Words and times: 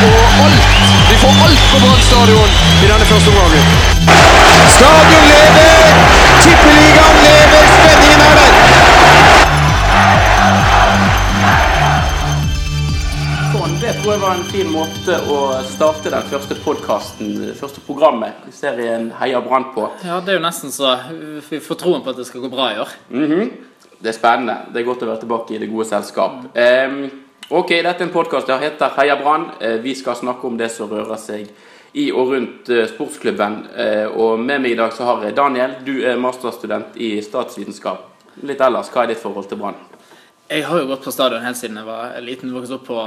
og 0.00 0.44
alt. 0.44 0.64
Vi 1.10 1.16
får 1.22 1.32
alt 1.46 1.62
på 1.70 1.76
Brann 1.82 2.02
stadion 2.08 2.50
i 2.82 2.90
denne 2.90 3.06
første 3.10 3.28
omgangen. 3.32 3.64
Stadion 4.76 5.24
lever! 5.32 5.80
Tippeligaen 6.42 7.16
lever! 7.26 7.64
Spenningen 7.76 8.20
er 8.28 8.34
der! 8.40 8.52
Sånn, 13.52 13.74
det 13.82 13.92
tror 14.00 14.14
jeg 14.14 14.22
var 14.22 14.38
en 14.38 14.46
fin 14.48 14.70
måte 14.72 15.18
å 15.30 15.38
starte 15.68 16.10
den 16.14 16.24
første 16.30 16.56
podkasten, 16.64 17.34
første 17.58 17.82
programmet 17.84 18.46
i 18.48 18.54
serien 18.56 19.10
Heia 19.20 19.42
Brann 19.44 19.68
på. 19.74 19.90
Ja, 20.06 20.22
det 20.24 20.34
er 20.34 20.40
jo 20.40 20.46
nesten 20.46 20.72
så 20.72 20.94
vi 21.50 21.60
får 21.60 21.82
troen 21.82 22.02
på 22.04 22.14
at 22.14 22.22
det 22.22 22.26
skal 22.30 22.46
gå 22.46 22.50
bra 22.52 22.70
i 22.72 22.80
år. 22.82 22.94
Det 24.02 24.10
er 24.10 24.16
spennende. 24.16 24.56
Det 24.72 24.80
er 24.80 24.86
godt 24.88 25.04
å 25.04 25.10
være 25.12 25.22
tilbake 25.22 25.54
i 25.54 25.60
det 25.62 25.68
gode 25.70 25.86
selskap. 25.86 26.40
Ehm, 26.58 27.04
ok, 27.48 27.70
dette 27.82 28.02
er 28.02 28.06
en 28.06 28.12
podkast 28.14 28.48
der 28.50 28.60
heter 28.62 28.92
Heia 28.96 29.16
Brann. 29.20 29.50
Eh, 29.60 29.78
vi 29.82 29.94
skal 29.98 30.16
snakke 30.16 30.46
om 30.46 30.56
det 30.58 30.70
som 30.72 30.90
rører 30.90 31.18
seg 31.20 31.48
i 31.98 32.08
og 32.12 32.32
rundt 32.32 32.70
eh, 32.72 32.86
sportsklubben. 32.90 33.58
Eh, 33.76 34.06
og 34.06 34.40
med 34.40 34.62
meg 34.62 34.74
i 34.74 34.78
dag 34.78 34.92
så 34.94 35.08
har 35.08 35.24
jeg 35.26 35.36
Daniel. 35.36 35.78
Du 35.86 35.94
er 36.04 36.20
masterstudent 36.20 36.96
i 36.96 37.14
statsvitenskap. 37.24 38.08
Litt 38.48 38.62
ellers, 38.64 38.90
hva 38.92 39.04
er 39.04 39.12
ditt 39.12 39.22
forhold 39.22 39.48
til 39.50 39.60
Brann? 39.60 39.80
Jeg 40.52 40.66
har 40.68 40.82
jo 40.82 40.88
gått 40.90 41.04
på 41.06 41.12
stadion 41.14 41.44
helt 41.46 41.56
siden 41.56 41.78
jeg 41.80 41.86
var 41.86 42.16
liten. 42.20 42.52
vokst 42.52 42.74
opp 42.76 42.84
på, 42.90 42.98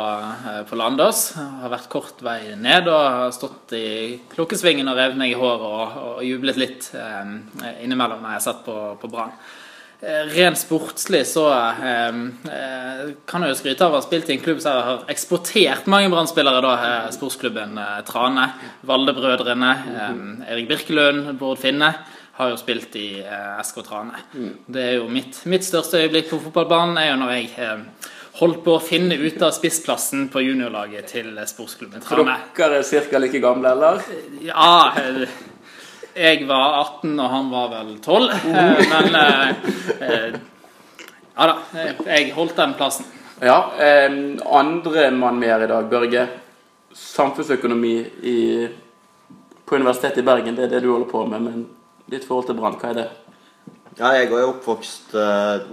på 0.70 0.78
Landås. 0.80 1.36
Har 1.36 1.70
vært 1.70 1.92
kort 1.92 2.24
vei 2.26 2.56
ned 2.58 2.90
og 2.90 3.02
har 3.20 3.36
stått 3.36 3.76
i 3.78 4.18
klokkesvingen 4.32 4.90
og 4.90 4.98
revet 4.98 5.20
meg 5.20 5.36
i 5.36 5.38
håret 5.38 5.68
og, 5.68 6.00
og 6.16 6.24
jublet 6.26 6.58
litt 6.58 6.90
innimellom 7.84 8.24
når 8.24 8.38
jeg 8.38 8.46
sett 8.48 8.66
på, 8.66 8.80
på 9.02 9.12
Brann. 9.12 9.36
Eh, 10.02 10.26
Rent 10.36 10.58
sportslig 10.60 11.24
så 11.28 11.46
eh, 11.54 12.18
eh, 12.52 13.04
kan 13.26 13.46
jeg 13.46 13.54
jo 13.54 13.60
skryte 13.62 13.86
av 13.86 13.94
å 13.96 14.00
ha 14.02 14.04
spilt 14.06 14.30
i 14.30 14.36
en 14.36 14.44
klubb 14.44 14.60
som 14.64 14.76
har 14.76 15.06
eksportert 15.12 15.88
mange 15.92 16.12
Brann-spillere. 16.12 16.62
da, 16.66 16.74
eh, 16.90 17.08
Sportsklubben 17.16 17.80
Trane, 18.08 18.50
Valde-brødrene, 18.86 19.72
eh, 19.96 20.52
Erik 20.54 20.68
Birkelund, 20.70 21.32
Bård 21.40 21.62
Finne 21.64 21.94
har 22.36 22.50
jo 22.52 22.58
spilt 22.60 22.96
i 23.00 23.24
SK 23.64 23.82
Trane. 23.88 24.20
Det 24.68 24.84
er 24.84 24.98
jo 24.98 25.08
mitt, 25.08 25.40
mitt 25.48 25.64
største 25.64 26.02
øyeblikk 26.04 26.28
på 26.34 26.42
fotballbanen 26.50 27.00
er 27.00 27.14
jo 27.14 27.18
når 27.22 27.32
jeg 27.38 27.50
eh, 27.64 28.12
holdt 28.42 28.60
på 28.66 28.74
å 28.76 28.84
finne 28.84 29.16
ut 29.16 29.42
av 29.48 29.54
spissplassen 29.56 30.28
på 30.28 30.44
juniorlaget 30.44 31.08
til 31.14 31.30
sportsklubben 31.48 32.04
Trane. 32.04 32.36
dere 32.58 32.82
er 32.84 33.08
ca. 33.08 33.24
like 33.24 33.40
gamle, 33.40 33.72
eller? 33.72 34.04
Ja, 34.44 34.92
jeg 36.16 36.46
var 36.48 36.80
18, 36.82 37.20
og 37.20 37.30
han 37.30 37.52
var 37.52 37.70
vel 37.74 37.96
12. 38.00 38.30
eh, 38.32 38.82
Men 38.92 39.18
eh, 39.20 39.50
eh, 40.00 40.38
ja 41.36 41.48
da, 41.52 41.56
jeg 42.08 42.32
holdt 42.36 42.56
den 42.56 42.74
plassen. 42.80 43.06
Ja. 43.44 43.58
ehm, 43.84 44.40
andre 44.48 45.10
mann 45.12 45.40
med 45.40 45.52
her 45.52 45.66
i 45.66 45.68
dag, 45.68 45.90
Børge. 45.92 46.28
Samfunnsøkonomi 46.96 47.96
i, 48.24 48.38
på 49.68 49.76
Universitetet 49.76 50.22
i 50.24 50.26
Bergen, 50.26 50.56
det 50.56 50.70
er 50.70 50.72
det 50.78 50.84
du 50.86 50.94
holder 50.94 51.10
på 51.12 51.26
med. 51.28 51.44
Men 51.44 51.66
ditt 52.08 52.24
forhold 52.24 52.48
til 52.48 52.56
Brann, 52.56 52.78
hva 52.80 52.94
er 52.94 53.00
det? 53.02 53.08
Ja, 54.00 54.14
jeg 54.16 54.32
er 54.32 54.48
oppvokst 54.48 55.14
eh, 55.20 55.68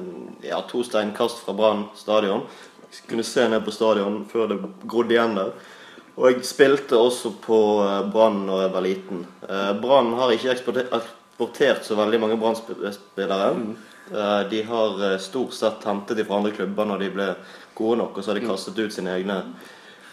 ja, 0.48 0.58
to 0.66 0.82
steinkast 0.86 1.44
fra 1.46 1.54
Brann 1.54 1.86
stadion. 1.98 2.42
Jeg 2.90 3.06
kunne 3.08 3.24
se 3.26 3.46
ned 3.48 3.62
på 3.64 3.74
stadion 3.74 4.24
før 4.32 4.50
det 4.50 4.58
grodde 4.90 5.14
igjen 5.14 5.38
der. 5.38 5.54
Og 6.20 6.28
jeg 6.28 6.44
spilte 6.44 6.98
også 7.00 7.32
på 7.40 7.58
eh, 7.86 8.00
Brann 8.12 8.44
da 8.48 8.62
jeg 8.66 8.72
var 8.74 8.84
liten. 8.84 9.24
Eh, 9.48 9.70
Brann 9.80 10.12
har 10.18 10.32
ikke 10.34 10.52
eksportert, 10.52 11.86
så 11.86 11.96
veldig 11.96 12.20
mange 12.20 12.36
Brann-spillere. 12.40 13.52
Eh, 14.12 14.40
de 14.50 14.62
har 14.68 15.06
stort 15.22 15.56
sett 15.56 15.86
hentet 15.88 16.20
de 16.20 16.26
fra 16.28 16.40
andre 16.40 16.52
klubber 16.56 16.90
når 16.90 17.04
de 17.04 17.12
ble 17.14 17.28
gode 17.78 18.02
nok, 18.02 18.18
og 18.18 18.24
så 18.24 18.32
har 18.32 18.40
de 18.40 18.50
kastet 18.50 18.82
ut 18.82 18.92
sine 18.92 19.14
egne 19.16 19.38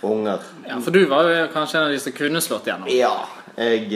unger. 0.07 0.45
Ja, 0.63 0.77
For 0.79 0.95
du 0.95 1.01
var 1.11 1.27
jo 1.27 1.41
kanskje 1.51 1.81
en 1.81 1.89
av 1.89 1.91
de 1.91 1.99
som 1.99 2.16
kunne 2.16 2.41
slått 2.43 2.69
igjennom? 2.69 2.87
Ja, 2.95 3.27
jeg 3.59 3.89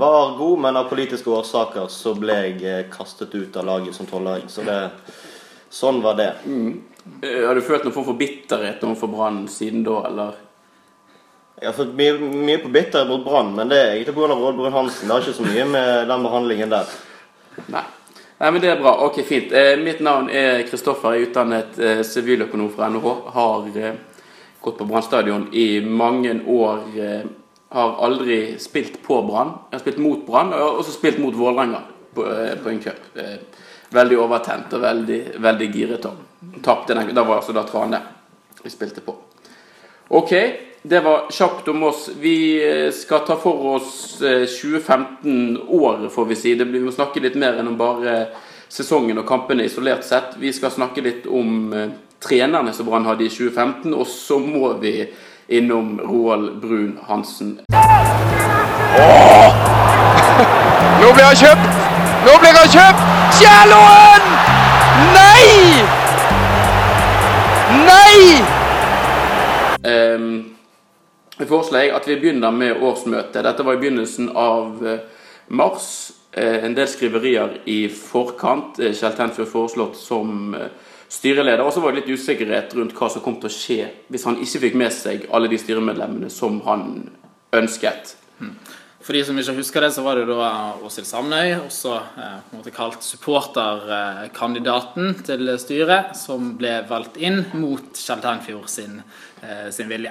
var 0.00 0.34
god, 0.40 0.64
men 0.64 0.80
av 0.80 0.88
politiske 0.90 1.30
årsaker 1.30 1.86
så 1.94 2.16
ble 2.18 2.40
jeg 2.42 2.88
kastet 2.90 3.36
ut 3.36 3.54
av 3.54 3.68
laget 3.68 3.94
som 3.94 4.08
tolvåring. 4.10 4.48
Så 4.50 4.66
det, 4.66 4.80
sånn 5.70 6.02
var 6.02 6.18
det. 6.18 6.32
Mm. 6.42 6.72
Har 7.22 7.54
du 7.54 7.62
følt 7.62 7.86
noen 7.86 7.94
form 7.94 8.08
for 8.08 8.18
bitterhet 8.18 8.82
overfor 8.82 9.12
Brann 9.14 9.44
siden 9.46 9.86
da, 9.86 10.00
eller? 10.10 10.42
Jeg 11.56 11.70
har 11.70 11.76
fått 11.76 11.94
mye, 11.96 12.18
mye 12.20 12.58
på 12.60 12.68
bitter 12.68 13.06
mot 13.08 13.22
Brann, 13.24 13.54
men 13.56 13.70
det 13.72 13.76
er 13.80 13.94
egentlig 13.94 14.12
pga. 14.18 14.34
Råd 14.36 14.58
Brun 14.58 14.74
Hansen. 14.74 15.08
Det 15.08 15.14
har 15.14 15.22
ikke 15.24 15.38
så 15.38 15.46
mye 15.46 15.64
med 15.70 16.10
den 16.10 16.26
behandlingen 16.26 16.74
der. 16.74 16.90
Nei. 17.72 17.84
Nei, 18.36 18.50
men 18.50 18.60
det 18.60 18.68
er 18.74 18.82
bra. 18.82 18.92
Ok, 19.06 19.22
fint. 19.24 19.54
Eh, 19.56 19.78
mitt 19.80 20.02
navn 20.04 20.28
er 20.28 20.66
Kristoffer. 20.68 21.14
Jeg 21.16 21.24
er 21.24 21.30
utdannet 21.30 21.78
eh, 21.80 22.68
fra 22.74 22.90
NHH. 22.92 23.14
Har 23.32 23.70
eh, 23.72 23.96
gått 24.60 24.76
på 24.76 24.84
Brann 24.84 25.02
stadion 25.06 25.48
i 25.56 25.80
mange 25.80 26.34
år. 26.44 26.84
Eh, 27.00 27.24
har 27.72 27.96
aldri 28.04 28.58
spilt 28.60 29.00
på 29.02 29.22
Brann. 29.22 29.56
Jeg 29.70 29.78
har 29.78 29.84
spilt 29.86 30.04
mot 30.04 30.26
Brann, 30.26 30.52
og 30.52 30.82
også 30.82 30.92
spilt 30.92 31.18
mot 31.18 31.34
Vålerenga 31.34 31.80
på, 32.14 32.28
eh, 32.36 32.54
på 32.60 32.68
en 32.68 32.84
cup. 32.84 33.00
Eh, 33.16 33.40
veldig 33.96 34.20
overtent 34.20 34.76
og 34.76 34.84
veldig, 34.84 35.20
veldig 35.40 35.72
giret. 35.72 36.06
Tapte 36.62 36.94
den. 36.94 37.14
Da 37.16 37.24
var 37.24 37.40
altså 37.40 37.56
da 37.56 37.64
Trane 37.64 38.04
vi 38.62 38.70
spilte 38.70 39.00
på. 39.00 39.16
Ok, 40.08 40.32
det 40.88 41.00
var 41.00 41.30
kjapt 41.30 41.68
om 41.68 41.82
oss. 41.82 42.10
Vi 42.20 42.36
eh, 42.86 42.92
skal 42.92 43.26
ta 43.26 43.36
for 43.36 43.66
oss 43.74 44.22
eh, 44.22 44.46
2015-året, 44.46 46.12
får 46.12 46.24
vi 46.24 46.36
si. 46.36 46.54
Det 46.54 46.64
blir, 46.64 46.80
vi 46.80 46.86
må 46.86 46.92
snakke 46.94 47.20
litt 47.20 47.34
mer 47.34 47.58
enn 47.58 47.68
om 47.72 47.78
bare 47.78 48.26
sesongen 48.68 49.18
og 49.18 49.26
kampene 49.26 49.66
isolert 49.66 50.06
sett. 50.06 50.36
Vi 50.38 50.52
skal 50.54 50.70
snakke 50.70 51.02
litt 51.02 51.26
om 51.26 51.72
eh, 51.74 51.90
trenerne 52.22 52.74
som 52.74 52.86
Brann 52.86 53.06
hadde 53.08 53.26
i 53.26 53.32
2015, 53.32 53.94
og 53.94 54.06
så 54.06 54.38
må 54.38 54.76
vi 54.82 55.08
innom 55.48 55.98
Roald 56.02 56.60
Brun 56.62 56.98
Hansen. 57.08 57.58
Nå 61.02 61.12
blir 61.12 61.26
han 61.26 61.38
kjøpt! 61.38 61.80
Nå 62.26 62.34
blir 62.42 62.58
han 62.62 62.70
kjøpt! 62.70 63.06
Kjælåen! 63.40 64.24
Nei! 65.14 65.46
Nei! 67.86 68.20
Ehm, 69.86 70.55
Jeg 71.36 71.50
foreslår 71.50 71.82
jeg 71.84 71.92
at 71.92 72.06
vi 72.08 72.14
begynner 72.16 72.54
med 72.54 72.78
årsmøtet. 72.80 73.44
Dette 73.44 73.64
var 73.66 73.76
i 73.76 73.80
begynnelsen 73.82 74.30
av 74.32 74.80
eh, 74.86 75.02
mars. 75.52 76.12
Eh, 76.32 76.64
En 76.64 76.76
del 76.76 76.88
skriverier 76.88 77.58
i 77.68 77.88
forkant. 77.92 78.78
Eh, 78.80 78.94
Kjell 78.96 79.12
Tenfjord 79.18 79.50
foreslått 79.50 79.98
som 80.00 80.56
styreleder. 81.12 81.60
Og 81.60 81.74
så 81.74 81.82
var 81.84 81.92
det 81.92 82.06
litt 82.06 82.16
usikkerhet 82.16 82.72
rundt 82.78 82.96
hva 82.96 83.10
som 83.12 83.20
kom 83.24 83.36
til 83.42 83.50
å 83.50 83.52
skje 83.52 83.90
hvis 84.08 84.24
han 84.24 84.40
ikke 84.40 84.62
fikk 84.64 84.80
med 84.80 84.92
seg 84.96 85.28
alle 85.28 85.52
de 85.52 85.60
styremedlemmene 85.60 86.32
som 86.32 86.56
han 86.64 87.10
ønsket. 87.56 88.16
For 89.06 89.14
de 89.14 89.20
som 89.22 89.38
ikke 89.38 89.54
husker 89.60 89.84
det, 89.84 89.92
så 89.94 90.02
var 90.02 90.18
det 90.18 90.26
da 90.26 90.74
Åshild 90.82 91.06
Samnøy, 91.06 91.68
også 91.68 91.92
eh, 92.18 92.70
kalt 92.74 93.06
supporterkandidaten 93.06 95.12
til 95.28 95.52
styret, 95.62 96.16
som 96.18 96.56
ble 96.58 96.80
valgt 96.88 97.14
inn 97.20 97.44
mot 97.60 97.86
Kjell 97.92 98.24
Tenfjord 98.24 98.66
sin, 98.72 99.02
eh, 99.44 99.68
sin 99.70 99.86
vilje. 99.92 100.10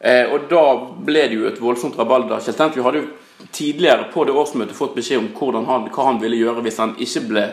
Eh, 0.00 0.30
og 0.30 0.46
da 0.50 0.64
ble 1.04 1.24
det 1.26 1.38
jo 1.38 1.46
et 1.48 1.60
voldsomt 1.60 1.96
rabalder. 1.98 2.42
Kjell 2.44 2.74
vi 2.74 2.84
hadde 2.84 3.00
jo 3.02 3.48
tidligere 3.54 4.10
på 4.12 4.24
det 4.26 4.34
årsmøtet 4.34 4.76
fått 4.76 4.94
beskjed 4.94 5.18
om 5.34 5.66
han, 5.66 5.88
hva 5.90 6.04
han 6.04 6.20
ville 6.22 6.38
gjøre 6.38 6.62
hvis 6.62 6.78
han 6.78 6.94
ikke 6.98 7.22
ble, 7.28 7.44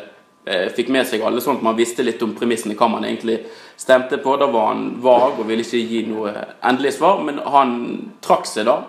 eh, 0.45 0.67
fikk 0.73 0.89
med 0.93 1.07
seg 1.07 1.21
alle, 1.25 1.41
sånn 1.41 1.57
at 1.57 1.65
man 1.65 1.77
visste 1.77 2.03
litt 2.03 2.21
om 2.21 2.35
premissene, 2.37 2.75
hva 2.77 2.89
man 2.89 3.05
egentlig 3.05 3.39
stemte 3.77 4.17
på. 4.17 4.37
Da 4.37 4.49
var 4.51 4.73
han 4.73 5.01
vag 5.01 5.39
og 5.39 5.47
ville 5.47 5.65
ikke 5.65 5.81
gi 5.81 6.03
noe 6.09 6.33
endelig 6.61 6.95
svar, 6.99 7.23
men 7.25 7.39
han 7.39 7.79
trakk 8.21 8.45
seg 8.49 8.69
da 8.69 8.83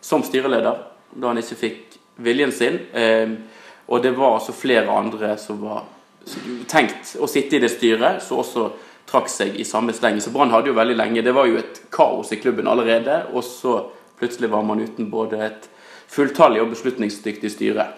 som 0.00 0.22
styreleder 0.22 0.84
da 1.18 1.30
han 1.30 1.38
ikke 1.38 1.58
fikk 1.58 2.00
viljen 2.22 2.52
sin. 2.52 2.80
Eh, 2.92 3.30
og 3.88 4.02
det 4.02 4.12
var 4.18 4.36
altså 4.36 4.52
flere 4.52 4.90
andre 4.92 5.36
som 5.40 5.62
var 5.62 5.86
tenkt 6.68 7.14
å 7.16 7.26
sitte 7.30 7.56
i 7.56 7.62
det 7.62 7.70
styret, 7.72 8.20
så 8.20 8.42
også 8.42 8.66
trakk 9.08 9.30
seg 9.32 9.56
i 9.56 9.66
samme 9.66 9.94
sleng. 9.96 10.20
Så 10.20 10.32
Brann 10.34 10.52
hadde 10.52 10.72
jo 10.72 10.76
veldig 10.76 10.98
lenge 10.98 11.24
Det 11.24 11.34
var 11.36 11.48
jo 11.48 11.58
et 11.60 11.82
kaos 11.94 12.32
i 12.32 12.40
klubben 12.40 12.68
allerede, 12.68 13.22
og 13.32 13.44
så 13.46 13.80
plutselig 14.18 14.50
var 14.52 14.64
man 14.66 14.82
uten 14.82 15.10
både 15.10 15.40
et 15.46 15.68
fulltallig 16.08 16.62
og 16.62 16.72
beslutningsdyktig 16.72 17.50
styre. 17.52 17.90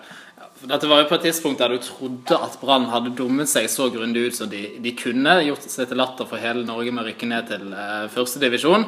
Dette 0.61 0.89
var 0.91 1.01
jo 1.01 1.09
på 1.09 1.17
et 1.17 1.23
tidspunkt 1.31 1.63
der 1.63 1.73
du 1.73 1.79
trodde 1.81 2.37
at 2.37 2.59
Brann 2.61 2.91
hadde 2.93 3.15
dummet 3.17 3.49
seg 3.49 3.69
så 3.73 3.87
grundig 3.93 4.27
ut 4.29 4.37
som 4.37 4.51
de, 4.51 4.67
de 4.83 4.93
kunne. 4.93 5.39
Gjort 5.47 5.65
seg 5.65 5.89
til 5.89 6.01
latter 6.01 6.29
for 6.29 6.43
hele 6.43 6.67
Norge 6.69 6.93
med 6.93 7.07
å 7.07 7.09
rykke 7.09 7.29
ned 7.31 7.49
til 7.49 7.73
eh, 7.73 8.05
førstedivisjon. 8.13 8.85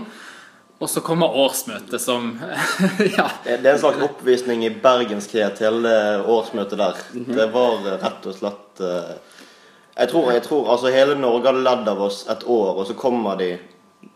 Og 0.83 0.91
så 0.91 1.01
kommer 1.07 1.33
årsmøtet 1.39 2.03
som 2.03 2.35
Ja. 3.17 3.29
Det 3.47 3.57
er 3.63 3.71
en 3.73 3.81
slags 3.81 4.03
oppvisning 4.05 4.67
i 4.67 4.73
bergenskhet, 4.85 5.63
hele 5.65 5.95
årsmøtet 6.29 6.83
der. 6.83 7.01
Det 7.39 7.49
var 7.55 7.87
eh, 7.87 7.97
rett 8.05 8.29
og 8.29 8.37
slett 8.37 8.85
eh, 8.85 9.15
Jeg 9.93 10.09
tror, 10.09 10.33
jeg 10.33 10.43
tror 10.47 10.71
altså 10.73 10.93
hele 10.93 11.19
Norge 11.21 11.51
hadde 11.51 11.65
ledd 11.67 11.89
av 11.93 12.01
oss 12.01 12.23
et 12.33 12.47
år, 12.49 12.79
og 12.81 12.87
så 12.89 12.97
kommer 12.97 13.37
de 13.41 13.53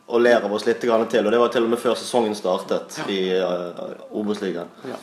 og 0.07 0.23
ler 0.23 0.45
av 0.45 0.53
oss 0.55 0.67
litt 0.67 0.79
til. 0.81 0.93
Og 0.95 1.33
det 1.33 1.41
var 1.41 1.51
til 1.53 1.67
og 1.67 1.73
med 1.73 1.81
før 1.83 1.97
sesongen 1.99 2.37
startet 2.39 3.01
i 3.11 3.21
uh, 3.43 4.15
Obos-ligaen. 4.15 4.71
Ja, 4.87 4.99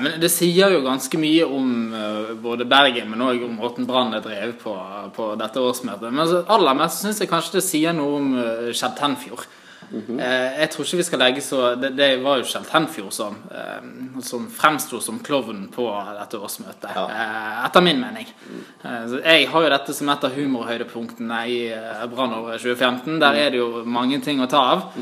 men 0.00 0.16
Det 0.20 0.30
sier 0.32 0.72
jo 0.72 0.80
ganske 0.84 1.20
mye 1.20 1.44
om 1.44 1.92
uh, 1.92 2.32
både 2.40 2.68
Bergen, 2.68 3.10
men 3.12 3.24
òg 3.26 3.44
om 3.44 3.58
måten 3.60 3.88
Brann 3.88 4.16
er 4.16 4.24
drevet 4.24 4.58
på, 4.62 4.72
på 5.16 5.28
dette 5.40 5.60
årsmøtet. 5.60 6.08
Men 6.08 6.24
altså, 6.24 6.42
aller 6.56 6.78
mest 6.80 7.04
syns 7.04 7.20
jeg 7.20 7.30
kanskje 7.30 7.58
det 7.58 7.66
sier 7.68 7.96
noe 7.96 8.18
om 8.22 8.32
uh, 8.38 8.72
Kjell 8.72 8.96
Tenfjord. 8.96 9.46
Eh, 9.92 10.58
jeg 10.60 10.70
tror 10.72 10.84
ikke 10.86 10.98
vi 11.00 11.06
skal 11.06 11.20
legge 11.22 11.42
så 11.44 11.60
Det, 11.80 11.92
det 11.96 12.08
var 12.24 12.40
jo 12.40 12.46
Kjell 12.48 12.64
Tenfjord 12.68 13.12
som, 13.14 13.36
eh, 13.50 14.20
som 14.26 14.48
fremsto 14.50 15.00
som 15.00 15.20
klovnen 15.20 15.68
på 15.72 15.86
dette 16.18 16.40
årsmøtet, 16.40 16.90
Ja. 16.94 17.04
eh, 17.08 17.64
etter 17.66 17.80
min 17.84 18.00
mening. 18.00 18.26
Jeg 19.24 19.48
har 19.52 19.62
jo 19.62 19.70
dette 19.70 19.94
som 19.94 20.08
et 20.08 20.24
av 20.24 20.34
humorhøydepunktene 20.34 21.40
i 21.48 21.60
Brannåret 22.12 22.60
2015. 22.60 23.18
Der 23.20 23.34
er 23.34 23.50
det 23.50 23.58
jo 23.58 23.84
mange 23.84 24.20
ting 24.22 24.40
å 24.40 24.48
ta 24.50 24.62
av. 24.74 24.92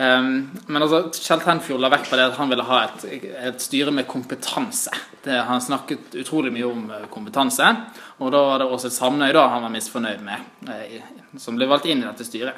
Um, 0.00 0.50
men 0.70 0.82
altså, 0.82 1.10
Kjell 1.12 1.40
Tenfjord 1.42 1.80
la 1.82 1.88
vekt 1.90 2.08
på 2.08 2.16
det 2.16 2.28
at 2.30 2.36
han 2.38 2.48
ville 2.48 2.62
ha 2.64 2.84
et, 2.86 3.02
et 3.50 3.60
styre 3.60 3.90
med 3.92 4.06
kompetanse. 4.08 4.92
Det, 5.24 5.34
han 5.44 5.60
snakket 5.60 6.14
utrolig 6.22 6.52
mye 6.54 6.64
om 6.68 6.84
kompetanse. 7.12 7.66
Og 8.20 8.30
da 8.32 8.40
var 8.46 8.62
det 8.62 8.68
Åse 8.70 8.88
Samnøy 8.94 9.32
da 9.34 9.48
han 9.50 9.62
var 9.66 9.72
misfornøyd 9.74 10.22
med, 10.24 10.38
som 11.42 11.58
ble 11.58 11.66
valgt 11.68 11.86
inn 11.90 12.04
i 12.04 12.06
dette 12.06 12.24
styret. 12.24 12.54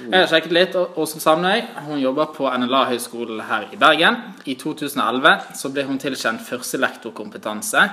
Jeg 0.00 0.10
har 0.24 0.26
sjekket 0.26 0.52
litt. 0.56 0.74
Åse 0.98 1.20
Samnøy 1.22 1.60
hun 1.86 2.00
jobber 2.02 2.32
på 2.34 2.48
NLA-høgskolen 2.50 3.44
her 3.46 3.68
i 3.72 3.78
Bergen. 3.78 4.16
I 4.44 4.56
2011 4.58 5.54
så 5.60 5.70
ble 5.70 5.84
hun 5.86 6.00
tilkjent 6.02 6.42
førstelektorkompetanse, 6.48 7.84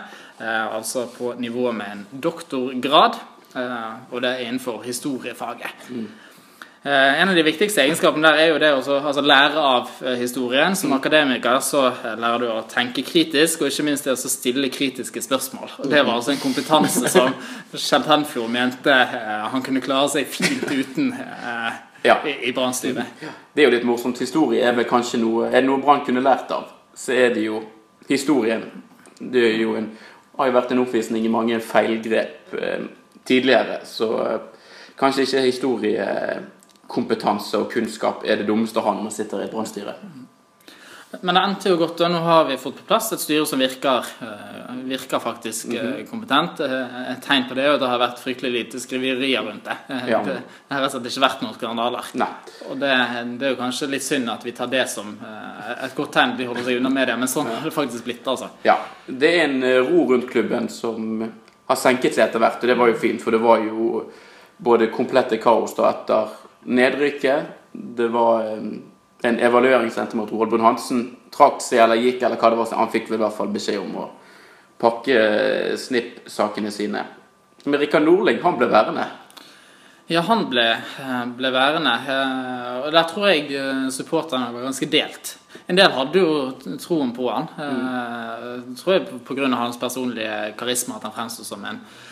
eh, 0.41 0.75
altså 0.75 1.05
på 1.13 1.35
nivå 1.37 1.71
med 1.71 1.91
en 1.93 2.03
doktorgrad. 2.23 3.21
Eh, 3.55 3.93
og 4.11 4.21
det 4.21 4.29
er 4.33 4.47
innenfor 4.47 4.81
historiefaget. 4.81 5.87
Eh, 6.83 7.21
En 7.21 7.29
av 7.29 7.35
de 7.35 7.43
viktigste 7.45 7.83
egenskapene 7.83 8.25
der 8.25 8.39
er 8.41 8.47
jo 8.49 8.57
det 8.57 8.71
å 8.73 8.95
altså 9.05 9.21
lære 9.21 9.59
av 9.61 9.89
eh, 10.01 10.15
historien. 10.17 10.73
Som 10.75 10.93
akademiker 10.97 11.59
så 11.61 11.83
eh, 11.91 12.15
lærer 12.17 12.39
du 12.41 12.47
å 12.49 12.63
tenke 12.71 13.03
kritisk, 13.05 13.61
og 13.61 13.69
ikke 13.69 13.85
minst 13.85 14.09
det 14.09 14.15
å 14.15 14.17
stille 14.17 14.69
kritiske 14.73 15.21
spørsmål. 15.21 15.69
Og 15.83 15.89
Det 15.91 16.01
var 16.01 16.15
altså 16.15 16.31
en 16.33 16.41
kompetanse 16.41 17.13
som 17.13 17.35
Kjell 17.75 18.03
Tenfjord 18.09 18.49
mente 18.49 18.89
eh, 18.89 19.45
han 19.53 19.61
kunne 19.61 19.83
klare 19.85 20.09
seg 20.09 20.25
fint 20.33 20.65
uten 20.71 21.13
eh, 21.13 21.71
Ja. 22.03 22.25
i, 22.25 22.49
i 22.49 22.53
Brannstyret. 22.53 23.05
Det 23.53 23.61
er 23.61 23.65
jo 23.67 23.71
litt 23.75 23.85
morsomt. 23.85 24.19
Historie 24.19 24.63
er 24.65 24.73
vel 24.77 24.85
kanskje 24.89 25.17
noe 25.21 25.47
Er 25.51 25.59
det 25.59 25.69
noe 25.69 25.81
Brann 25.83 26.05
kunne 26.05 26.21
lært 26.23 26.51
av, 26.51 26.63
så 26.97 27.11
er 27.13 27.33
det 27.35 27.43
jo 27.45 27.61
historien. 28.09 28.63
Det 29.19 29.51
er 29.51 29.57
jo 29.61 29.75
en, 29.77 29.97
har 30.37 30.47
jo 30.49 30.53
vært 30.55 30.71
en 30.73 30.79
oppvisning 30.81 31.25
i 31.25 31.31
mange 31.31 31.59
feilgrep 31.61 32.53
eh, 32.57 32.81
tidligere, 33.27 33.79
så 33.85 34.25
eh, 34.25 34.39
kanskje 34.97 35.21
ikke 35.27 35.41
historiekompetanse 35.45 37.57
og 37.59 37.71
kunnskap 37.71 38.23
er 38.25 38.35
det 38.41 38.47
dummeste 38.49 38.79
å 38.81 38.83
ha 38.87 38.91
når 38.95 39.03
man 39.09 39.13
sitter 39.13 39.37
i 39.45 39.51
Brannstyret 39.51 39.95
brannstyre. 40.01 40.20
Men 41.19 41.35
det 41.35 41.41
endte 41.43 41.71
jo 41.73 41.77
godt, 41.77 41.99
og 42.05 42.11
nå 42.13 42.19
har 42.23 42.45
vi 42.47 42.55
fått 42.57 42.77
på 42.79 42.85
plass 42.87 43.09
et 43.11 43.19
styre 43.19 43.43
som 43.45 43.59
virker, 43.59 44.05
eh, 44.23 44.69
virker 44.87 45.19
faktisk 45.19 45.73
eh, 45.75 46.05
kompetent. 46.07 46.61
Eh, 46.63 47.11
Et 47.11 47.25
tegn 47.25 47.49
på 47.49 47.57
det 47.57 47.65
er 47.65 47.73
at 47.73 47.81
det 47.83 47.89
har 47.91 47.99
vært 47.99 48.21
fryktelig 48.23 48.51
lite 48.53 48.79
skriverier 48.79 49.43
rundt 49.43 49.67
det. 49.67 49.75
Ja. 50.07 50.21
Det, 50.23 50.37
det 50.39 50.75
har 50.77 50.85
rett 50.85 50.95
og 50.95 51.01
slett 51.01 51.09
ikke 51.11 51.25
vært 51.25 51.43
noen 51.43 51.57
skandaler. 51.57 52.11
Og 52.69 52.79
det, 52.79 52.93
det 53.41 53.49
er 53.49 53.53
jo 53.53 53.59
kanskje 53.59 53.89
litt 53.91 54.05
synd 54.07 54.31
at 54.31 54.45
vi 54.47 54.53
tar 54.55 54.71
det 54.71 54.85
som 54.89 55.11
et 55.75 55.95
godt 55.97 56.13
tegn. 56.15 56.37
De 56.39 56.47
holder 56.47 56.69
seg 56.69 56.79
unna 56.79 56.93
media, 56.95 57.17
men 57.19 57.31
sånn 57.31 57.51
har 57.51 57.67
det 57.67 57.75
faktisk 57.75 58.07
blitt, 58.07 58.23
altså. 58.31 58.47
Ja. 58.63 58.77
Det 59.05 59.33
er 59.35 59.49
en 59.49 59.65
ro 59.91 60.05
rundt 60.13 60.29
klubben 60.31 60.69
som 60.71 61.25
har 61.67 61.79
senket 61.79 62.15
seg 62.15 62.29
etter 62.29 62.39
hvert, 62.43 62.63
og 62.63 62.71
det 62.71 62.77
var 62.79 62.91
jo 62.91 62.99
fint, 63.03 63.21
for 63.23 63.35
det 63.35 63.43
var 63.43 63.59
jo 63.67 64.05
både 64.63 64.87
komplette 64.95 65.41
kaos 65.43 65.75
da 65.75 65.91
etter 65.91 66.31
nedrykket. 66.71 67.51
Det 67.71 68.07
var 68.13 68.47
eh, 69.23 69.29
en 69.29 69.39
evalueringssenter 69.39 70.17
mot 70.17 70.31
Roald 70.31 70.49
Brun 70.49 70.65
Hansen. 70.65 71.17
Trakk 71.31 71.61
seg 71.63 71.79
eller 71.79 71.95
gikk, 71.95 72.21
eller 72.23 72.37
hva 72.37 72.49
det 72.51 72.59
var. 72.59 72.75
Han 72.77 72.91
fikk 72.91 73.09
vel 73.09 73.19
i 73.19 73.23
hvert 73.23 73.37
fall 73.37 73.53
beskjed 73.53 73.79
om 73.79 73.97
å 74.03 74.09
pakke 74.81 75.17
snippsakene 75.77 75.77
snipp-sakene 75.77 76.71
sine. 76.73 77.05
Men 77.63 77.79
Rikard 77.79 78.03
Norling, 78.07 78.39
han 78.41 78.57
ble 78.57 78.67
værende. 78.71 79.05
Ja, 80.11 80.21
han 80.27 80.47
ble, 80.49 80.65
eh, 80.73 81.25
ble 81.37 81.51
værende. 81.53 81.93
eh, 82.07 82.85
Og 82.85 82.91
der 82.91 83.03
tror 83.03 83.27
jeg 83.29 83.51
eh, 83.53 83.89
supporterne 83.89 84.51
var 84.53 84.65
ganske 84.65 84.89
delt. 84.89 85.37
En 85.67 85.75
del 85.77 85.91
hadde 85.91 86.19
jo 86.19 86.77
troen 86.81 87.13
på 87.15 87.29
han. 87.29 87.47
Mm. 87.57 88.75
Tror 88.75 88.93
jeg 88.93 89.05
pga. 89.27 89.47
hans 89.55 89.77
personlige 89.77 90.53
karisma, 90.57 90.95
at 90.95 91.03
han 91.03 91.11
fremsto 91.11 91.43
som 91.43 91.63
en 91.63 91.75
eh, 91.75 92.10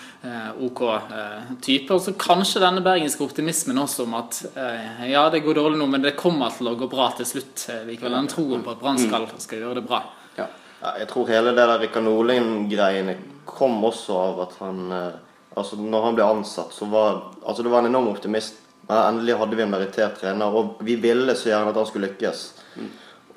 OK 0.60 0.82
eh, 0.82 1.52
type. 1.62 1.94
Og 1.96 2.02
så 2.04 2.14
kanskje 2.20 2.62
denne 2.64 2.84
bergenske 2.84 3.24
optimismen 3.24 3.80
også 3.80 4.04
om 4.04 4.18
at 4.20 4.42
eh, 4.54 5.06
ja, 5.14 5.24
det 5.32 5.44
går 5.46 5.60
dårlig 5.62 5.80
nå, 5.80 5.88
men 5.88 6.04
det 6.04 6.18
kommer 6.20 6.52
til 6.56 6.72
å 6.72 6.76
gå 6.80 6.90
bra 6.92 7.10
til 7.18 7.28
slutt 7.30 7.68
eh, 7.72 7.86
likevel. 7.88 8.18
Den 8.18 8.32
troen 8.32 8.66
på 8.66 8.74
at 8.74 8.82
Brann 8.82 9.00
skal, 9.00 9.30
skal 9.40 9.64
gjøre 9.64 9.80
det 9.80 9.86
bra. 9.88 10.04
Ja. 10.36 10.50
Ja, 10.80 10.94
jeg 11.02 11.10
tror 11.12 11.28
hele 11.28 11.52
det 11.52 11.66
der 11.68 11.80
Rikard 11.82 12.06
Nordlien-greiene 12.08 13.18
kom 13.48 13.82
også 13.84 14.16
av 14.20 14.46
at 14.48 14.62
han 14.64 14.86
eh, 14.92 15.10
Altså, 15.58 15.76
når 15.82 16.04
han 16.06 16.16
ble 16.16 16.26
ansatt, 16.30 16.70
så 16.72 16.86
var 16.88 17.16
Altså, 17.42 17.64
det 17.66 17.72
var 17.74 17.82
en 17.82 17.90
enorm 17.90 18.12
optimist. 18.12 18.60
Men 18.88 19.00
endelig 19.02 19.36
hadde 19.40 19.58
vi 19.58 19.64
en 19.66 19.72
merittert 19.74 20.20
trener, 20.22 20.56
og 20.56 20.78
vi 20.86 20.96
ville 21.02 21.34
så 21.36 21.50
gjerne 21.50 21.74
at 21.74 21.78
han 21.78 21.88
skulle 21.90 22.08
lykkes. 22.08 22.44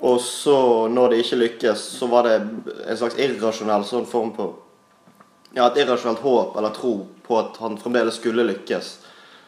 Og 0.03 0.21
så, 0.21 0.55
når 0.93 1.09
det 1.09 1.19
ikke 1.23 1.39
lykkes, 1.41 1.83
så 1.97 2.07
var 2.11 2.27
det 2.27 2.35
en 2.37 2.99
slags 2.99 3.17
irrasjonell 3.21 3.83
sånn 3.87 4.07
form 4.09 4.31
på 4.37 4.47
Ja, 5.53 5.67
et 5.67 5.77
irrasjonelt 5.83 6.23
håp 6.25 6.57
eller 6.57 6.73
tro 6.73 6.95
på 7.27 7.37
at 7.39 7.59
han 7.61 7.77
fremdeles 7.77 8.17
skulle 8.17 8.45
lykkes. 8.47 8.95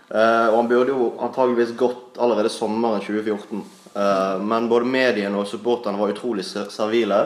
Uh, 0.05 0.51
og 0.51 0.59
han 0.59 0.69
burde 0.69 0.93
jo 0.93 1.09
antageligvis 1.25 1.73
gått 1.79 2.19
allerede 2.21 2.51
sommeren 2.53 3.01
2014. 3.01 3.63
Uh, 3.95 4.37
men 4.45 4.69
både 4.69 4.85
mediene 4.85 5.41
og 5.41 5.49
supporterne 5.49 5.97
var 5.97 6.13
utrolig 6.13 6.45
servile. 6.45 7.25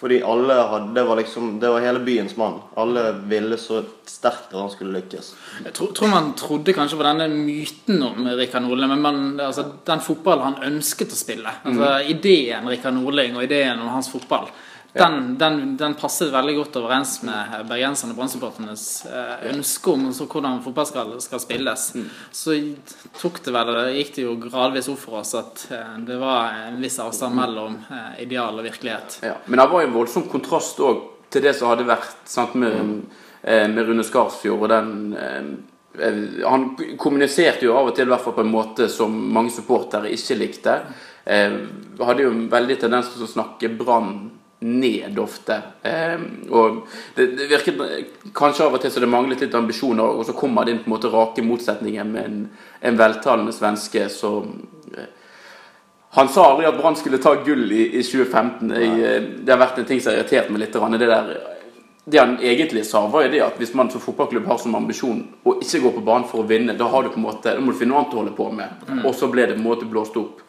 Fordi 0.00 0.22
alle 0.24 0.54
hadde 0.54 0.94
Det 0.94 1.02
var 1.04 1.16
liksom 1.16 1.60
Det 1.60 1.68
var 1.68 1.80
hele 1.80 2.00
byens 2.00 2.36
mann. 2.36 2.54
Alle 2.74 3.12
ville 3.28 3.58
så 3.60 3.82
sterkt 4.06 4.54
at 4.54 4.60
han 4.60 4.70
skulle 4.70 4.94
lykkes. 4.96 5.34
Jeg 5.64 5.74
tror, 5.76 5.90
tror 5.92 6.08
man 6.08 6.32
trodde 6.38 6.72
kanskje 6.72 6.96
på 6.96 7.04
denne 7.04 7.28
myten 7.28 8.02
om 8.02 8.30
Rikard 8.38 8.64
Nordling, 8.64 8.88
men 8.94 9.02
man, 9.02 9.20
altså, 9.40 9.66
den 9.86 10.00
fotballen 10.00 10.46
han 10.48 10.72
ønsket 10.72 11.12
å 11.12 11.18
spille 11.18 11.52
altså, 11.62 11.92
Ideen 12.10 12.66
Rikard 12.68 12.96
Nordling 12.96 13.36
og 13.36 13.44
ideen 13.44 13.78
om 13.78 13.92
hans 13.92 14.08
fotball 14.10 14.48
den, 14.92 15.38
den, 15.38 15.76
den 15.76 15.94
passet 15.94 16.32
veldig 16.32 16.56
godt 16.56 16.76
overens 16.80 17.20
med 17.22 17.52
bergenserne 17.68 18.14
og 18.14 18.18
brannsupporternes 18.18 18.84
eh, 19.06 19.46
ønske 19.52 19.92
om 19.92 20.08
hvordan 20.10 20.58
fotball 20.64 20.88
skal, 20.88 21.12
skal 21.22 21.42
spilles. 21.42 21.84
Så 22.34 22.56
tok 23.20 23.38
det 23.44 23.54
vel, 23.54 23.72
gikk 23.94 24.14
det 24.16 24.26
jo 24.26 24.36
gradvis 24.42 24.90
opp 24.90 25.02
for 25.04 25.20
oss 25.22 25.36
at 25.38 25.66
eh, 25.70 25.96
det 26.08 26.18
var 26.20 26.58
en 26.66 26.80
viss 26.82 26.98
avstand 27.02 27.38
mellom 27.38 27.78
eh, 27.86 28.22
ideal 28.26 28.58
og 28.58 28.66
virkelighet. 28.66 29.20
Ja, 29.26 29.36
men 29.46 29.62
det 29.62 29.68
var 29.70 29.86
en 29.86 29.94
voldsom 29.94 30.26
kontrast 30.32 30.82
òg 30.82 31.04
til 31.30 31.46
det 31.46 31.54
som 31.54 31.70
hadde 31.70 31.86
vært 31.86 32.26
sant, 32.26 32.56
med, 32.58 33.04
eh, 33.42 33.68
med 33.70 33.86
Rune 33.86 34.06
Skarsfjord. 34.06 34.66
og 34.66 34.68
den 34.68 35.68
Han 36.46 36.76
kommuniserte 36.98 37.66
jo 37.66 37.76
av 37.76 37.88
og 37.90 37.94
til 37.94 38.06
i 38.06 38.10
hvert 38.10 38.22
fall 38.22 38.34
på 38.34 38.44
en 38.46 38.52
måte 38.52 38.86
som 38.88 39.10
mange 39.10 39.50
supportere 39.54 40.10
ikke 40.14 40.38
likte. 40.38 40.76
Eh, 41.24 41.56
hadde 42.00 42.26
jo 42.26 42.34
en 42.34 42.44
veldig 42.50 42.80
tendens 42.80 43.10
til 43.14 43.26
å 43.26 43.30
snakke 43.30 43.70
Brann 43.78 44.39
ned 44.60 45.18
ofte. 45.18 45.62
Eh, 45.82 46.20
og 46.50 46.82
det, 47.14 47.26
det 47.38 47.46
virket 47.48 47.78
kanskje 48.36 48.66
av 48.66 48.76
og 48.76 48.82
til 48.82 48.92
så 48.92 49.00
det 49.00 49.08
manglet 49.08 49.40
litt 49.44 49.54
ambisjoner, 49.56 50.04
og 50.04 50.26
så 50.28 50.34
kommer 50.36 50.66
det 50.66 50.74
inn 50.74 50.82
på 50.82 50.90
en 50.90 50.96
måte 50.96 51.12
rake 51.12 51.44
motsetninger 51.44 52.04
med 52.04 52.26
en, 52.26 52.42
en 52.84 53.00
veltalende 53.00 53.54
svenske 53.56 54.04
som 54.12 54.52
eh, 54.92 55.08
han 56.18 56.28
sa 56.28 56.48
aldri 56.50 56.66
at 56.66 56.76
Brann 56.76 56.98
skulle 56.98 57.20
ta 57.22 57.36
gull 57.46 57.70
i, 57.72 57.84
i 58.00 58.02
2015. 58.02 58.74
Jeg, 58.74 58.92
eh, 58.98 59.30
det 59.40 59.54
har 59.54 59.62
vært 59.62 59.80
en 59.80 59.88
ting 59.88 60.02
som 60.02 60.12
har 60.12 60.20
irritert 60.20 60.52
meg 60.52 60.64
litt. 60.66 60.76
Det, 60.76 61.08
der, 61.08 61.32
det 62.04 62.20
han 62.20 62.36
egentlig 62.42 62.84
sa, 62.88 63.06
var 63.08 63.24
jo 63.24 63.32
det 63.32 63.42
at 63.46 63.56
hvis 63.62 63.72
man 63.78 63.92
som 63.92 64.02
fotballklubb 64.04 64.48
har 64.50 64.60
som 64.60 64.76
ambisjon 64.76 65.22
å 65.46 65.56
ikke 65.62 65.80
gå 65.86 65.94
på 65.96 66.04
banen 66.04 66.28
for 66.28 66.42
å 66.42 66.48
vinne, 66.50 66.76
da, 66.76 66.90
har 66.90 67.08
du 67.08 67.16
måte, 67.22 67.54
da 67.54 67.64
må 67.64 67.72
du 67.72 67.80
finne 67.80 67.94
noe 67.94 68.02
annet 68.02 68.16
å 68.16 68.20
holde 68.24 68.36
på 68.36 68.52
med. 68.60 68.86
Og 69.06 69.14
så 69.16 69.30
ble 69.32 69.48
det 69.48 69.56
på 69.56 69.62
en 69.62 69.68
måte 69.70 69.88
blåst 69.88 70.20
opp 70.20 70.44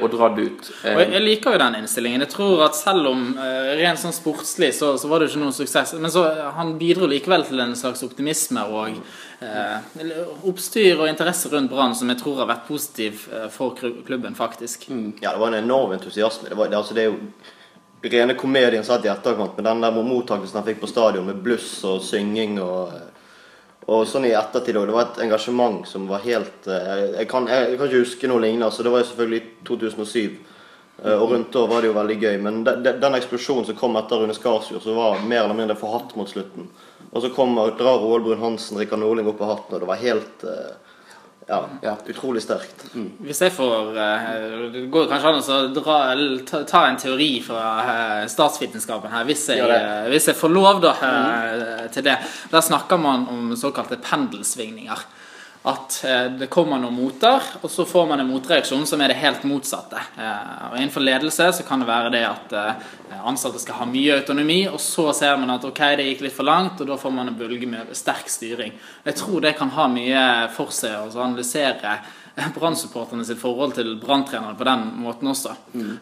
og 0.00 0.10
dratt 0.12 0.38
ut. 0.38 0.68
Og 0.70 1.00
jeg, 1.00 1.10
Eh, 1.10 1.22
liker 1.24 1.54
jo 1.54 1.60
den 1.60 1.78
innstillingen. 1.80 2.24
Jeg 2.24 2.32
tror 2.32 2.64
at 2.66 2.76
selv 2.78 3.10
om 3.10 3.22
eh, 3.38 3.72
rent 3.80 4.00
sånn 4.00 4.14
sportslig 4.14 4.72
så, 4.76 4.92
så 5.00 5.10
var 5.10 5.20
det 5.20 5.30
ikke 5.30 5.42
noen 5.42 5.56
suksess, 5.56 5.94
men 5.98 6.12
så 6.12 6.24
eh, 6.30 6.50
han 6.56 6.76
bidro 6.80 7.08
likevel 7.10 7.44
til 7.48 7.62
en 7.62 7.76
slags 7.78 8.02
optimisme 8.06 8.62
og 8.70 8.98
eh, 9.42 10.10
oppstyr 10.48 11.00
og 11.00 11.08
interesse 11.10 11.50
rundt 11.52 11.72
Brann 11.72 11.96
som 11.98 12.10
jeg 12.12 12.20
tror 12.22 12.42
har 12.42 12.50
vært 12.50 12.68
positiv 12.68 13.26
eh, 13.34 13.48
for 13.52 13.78
klubben, 13.78 14.36
faktisk. 14.38 14.88
Ja, 15.20 15.32
det 15.32 15.38
var 15.40 15.50
en 15.50 15.62
enorm 15.64 15.96
entusiasme. 15.96 16.48
Det, 16.48 16.58
var, 16.58 16.70
det, 16.70 16.78
altså, 16.78 16.96
det 16.96 17.06
er 17.06 17.10
jo 17.12 18.10
rene 18.10 18.36
komedien 18.38 18.84
satt 18.86 19.04
i 19.04 19.12
etterkant, 19.12 19.56
med 19.58 19.66
den 19.66 19.82
der 19.84 20.02
mottakelsen 20.02 20.60
han 20.60 20.68
fikk 20.68 20.80
på 20.84 20.90
stadion 20.90 21.26
med 21.28 21.42
bluss 21.44 21.72
og 21.84 22.00
synging 22.04 22.60
og 22.62 22.94
og 23.86 24.06
sånn 24.06 24.28
i 24.28 24.34
ettertid 24.36 24.76
òg. 24.76 24.86
Det 24.90 24.94
var 24.94 25.06
et 25.08 25.22
engasjement 25.24 25.80
som 25.88 26.06
var 26.10 26.22
helt 26.26 26.68
eh, 26.68 27.16
Jeg 27.20 27.28
kan, 27.30 27.48
jeg, 27.48 27.78
kan 27.78 27.88
ikke 27.88 28.04
huske 28.04 28.28
noe 28.30 28.42
lignende. 28.44 28.70
Så 28.74 28.84
Det 28.84 28.92
var 28.92 29.02
jo 29.02 29.08
selvfølgelig 29.08 29.42
2007. 29.66 30.38
Eh, 31.04 31.16
Og 31.16 31.32
rundt 31.32 31.52
da 31.52 31.64
var 31.66 31.80
det 31.80 31.90
jo 31.90 31.96
veldig 31.96 32.18
gøy. 32.20 32.36
Men 32.44 32.62
de, 32.64 32.76
de, 32.84 32.92
den 33.00 33.18
eksplosjonen 33.18 33.66
som 33.66 33.78
kom 33.80 33.96
etter 33.96 34.20
Rune 34.20 34.36
Skarsfjord, 34.36 34.84
som 34.84 35.00
var 35.00 35.24
mer 35.24 35.44
eller 35.46 35.56
mindre 35.58 35.78
forhatt 35.80 36.14
mot 36.18 36.28
slutten 36.28 36.68
Og 37.10 37.24
så 37.24 37.32
kommer, 37.34 37.72
drar 37.78 37.98
Roald 38.04 38.28
Brun 38.28 38.44
Hansen 38.44 38.78
Rikard 38.78 39.02
Norling 39.02 39.28
opp 39.32 39.40
av 39.42 39.56
hatten, 39.56 39.74
og 39.74 39.82
det 39.82 39.90
var 39.90 40.04
helt 40.04 40.44
eh, 40.46 40.89
ja, 41.50 41.60
Ja. 41.82 41.96
utrolig 42.06 42.42
sterkt. 42.44 42.84
Hvis 42.94 43.40
jeg 43.42 43.52
får 43.52 43.96
eh, 43.98 44.26
Det 44.72 44.84
går 44.92 45.08
kanskje 45.10 45.32
an 45.32 45.40
å 45.42 45.60
dra, 45.74 45.98
ta, 46.46 46.62
ta 46.68 46.84
en 46.86 46.98
teori 47.00 47.30
fra 47.42 47.64
eh, 47.82 48.26
statsvitenskapen 48.30 49.10
her, 49.10 49.26
hvis 49.28 49.48
jeg, 49.50 49.66
eh, 49.66 50.06
hvis 50.12 50.30
jeg 50.30 50.38
får 50.38 50.54
lov 50.54 50.82
da, 50.84 50.94
mm. 50.94 51.88
til 51.94 52.06
det. 52.06 52.18
Der 52.52 52.62
snakker 52.64 53.00
man 53.02 53.26
om 53.28 53.56
såkalte 53.58 53.98
pendelsvingninger. 53.98 55.08
At 55.62 56.04
eh, 56.04 56.24
det 56.40 56.46
kommer 56.48 56.80
noen 56.80 56.94
moter, 56.96 57.44
og 57.60 57.68
så 57.68 57.84
får 57.84 58.06
man 58.08 58.22
en 58.22 58.30
motreaksjon 58.30 58.86
som 58.88 59.00
er 59.04 59.12
det 59.12 59.18
helt 59.20 59.42
motsatte. 59.44 60.00
Eh, 60.16 60.70
og 60.70 60.78
Innenfor 60.78 61.04
ledelse 61.04 61.50
så 61.58 61.66
kan 61.68 61.82
det 61.82 61.88
være 61.90 62.12
det 62.14 62.22
at 62.24 62.54
eh, 62.56 62.86
ansatte 63.28 63.60
skal 63.60 63.82
ha 63.82 63.88
mye 63.90 64.16
autonomi, 64.22 64.62
og 64.70 64.80
så 64.80 65.10
ser 65.16 65.36
man 65.36 65.52
at 65.52 65.66
ok, 65.68 65.82
det 66.00 66.08
gikk 66.08 66.24
litt 66.24 66.36
for 66.38 66.48
langt, 66.48 66.80
og 66.80 66.88
da 66.88 66.96
får 67.00 67.12
man 67.12 67.28
en 67.28 67.36
bølge 67.36 67.68
med 67.68 67.92
sterk 67.98 68.32
styring. 68.32 68.72
Jeg 69.04 69.20
tror 69.20 69.44
det 69.44 69.52
kan 69.60 69.74
ha 69.76 69.88
mye 69.92 70.24
for 70.56 70.72
seg 70.72 70.96
å 70.96 71.24
analysere 71.26 71.98
Brann-supporterne 72.56 73.26
sitt 73.28 73.42
forhold 73.42 73.74
til 73.76 73.98
Brann-trenerne 74.00 74.56
på 74.56 74.64
den 74.64 74.86
måten 75.02 75.28
også. 75.28 75.52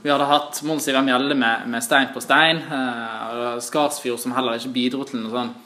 Vi 0.05 0.13
hadde 0.13 0.29
hatt 0.29 0.61
Mons 0.69 0.87
Ivar 0.87 1.03
Mjelde 1.03 1.35
med, 1.35 1.65
med 1.73 1.83
stein 1.83 2.13
på 2.15 2.23
stein, 2.23 2.61
og 2.69 3.65
Skarsfjord 3.65 4.23
som 4.23 4.37
heller 4.37 4.61
ikke 4.61 4.77
bidro 4.77 5.09
til 5.09 5.25
noe 5.25 5.35
sånn 5.35 5.57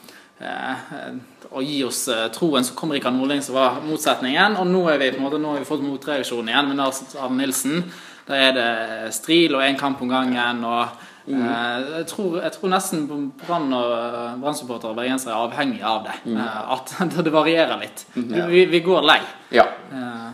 å 1.53 1.61
gi 1.63 1.79
oss 1.85 2.07
eh, 2.11 2.25
troen, 2.33 2.65
så 2.65 2.75
kommer 2.77 2.97
ikke 2.97 3.11
han 3.11 3.19
Nordling, 3.21 3.43
som 3.45 3.57
var 3.57 3.79
motsetningen. 3.85 4.57
Og 4.61 4.69
nå, 4.69 4.83
er 4.91 5.01
vi, 5.01 5.11
på 5.13 5.21
en 5.21 5.27
måte, 5.27 5.41
nå 5.41 5.53
har 5.53 5.63
vi 5.63 5.69
fått 5.69 5.85
motreaksjonen 5.85 6.51
igjen 6.51 6.71
med 6.71 6.83
Arne 6.83 7.39
Nilsen. 7.39 7.83
Da 8.27 8.37
er 8.39 8.55
det 8.55 8.69
stril 9.15 9.57
og 9.57 9.65
én 9.65 9.79
kamp 9.79 10.01
om 10.03 10.13
gangen. 10.13 10.63
og 10.67 11.09
Mm. 11.23 11.39
jeg, 11.39 12.07
tror, 12.11 12.33
jeg 12.43 12.51
tror 12.51 12.71
nesten 12.73 13.05
Brann 13.39 13.69
og 13.71 13.91
eh, 13.95 14.33
Brann-supportere 14.41 14.91
og 14.91 14.97
bergensere 14.97 15.31
er 15.31 15.45
avhengige 15.45 15.87
av 15.87 16.01
det. 16.03 16.15
Mm. 16.25 16.41
at 16.75 16.91
det 17.23 17.31
varierer 17.31 17.79
litt. 17.79 18.03
Vi, 18.11 18.65
vi 18.67 18.81
går 18.83 19.07
lei. 19.07 19.21
Ja. 19.55 19.69
Uh, 19.87 20.33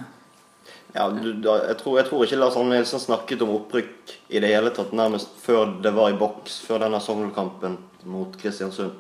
Ja, 0.96 1.06
du, 1.14 1.34
da, 1.38 1.60
jeg, 1.68 1.78
tror, 1.78 2.00
jeg 2.00 2.08
tror 2.10 2.24
ikke 2.26 2.40
Lars 2.40 2.56
Arne 2.58 2.80
Nilsen 2.80 3.02
snakket 3.02 3.44
om 3.46 3.52
opprykk 3.60 4.14
i 4.34 4.42
det 4.42 4.50
hele 4.50 4.72
tatt, 4.74 4.90
nærmest 4.98 5.36
før 5.44 5.76
det 5.84 5.92
var 5.94 6.10
i 6.10 6.18
boks, 6.18 6.56
før 6.66 6.82
denne 6.82 6.98
Sogndal-kampen 7.04 7.78
mot 8.10 8.34
Kristiansund. 8.42 8.98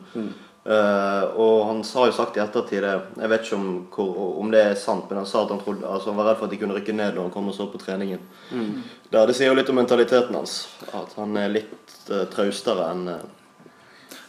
Eh, 0.69 1.23
og 1.41 1.63
han 1.65 1.79
sa 1.83 2.03
jo 2.05 2.13
sagt 2.13 2.35
i 2.37 2.41
ettertid 2.43 2.83
det 2.85 2.91
Jeg 3.17 3.29
vet 3.31 3.45
ikke 3.47 3.57
om, 3.57 3.69
hvor, 3.89 4.17
om 4.37 4.51
det 4.53 4.59
er 4.61 4.75
sant, 4.77 5.07
men 5.09 5.17
han 5.23 5.29
sa 5.29 5.41
at 5.41 5.53
han, 5.55 5.61
trodde, 5.63 5.81
altså 5.87 6.11
han 6.11 6.19
var 6.19 6.29
redd 6.29 6.37
for 6.37 6.45
at 6.45 6.53
de 6.53 6.59
kunne 6.61 6.75
rykke 6.77 6.93
ned 6.93 7.15
når 7.15 7.25
han 7.25 7.33
kom 7.33 7.49
og 7.49 7.55
så 7.57 7.65
på 7.71 7.81
treningen. 7.81 8.21
Det, 9.09 9.23
det 9.31 9.35
sier 9.37 9.49
jo 9.49 9.57
litt 9.57 9.71
om 9.73 9.79
mentaliteten 9.81 10.37
hans. 10.37 10.59
At 10.93 11.15
han 11.17 11.33
er 11.41 11.49
litt 11.55 11.95
uh, 12.11 12.27
traustere 12.29 12.85
enn 12.91 13.09
eh, 13.15 13.25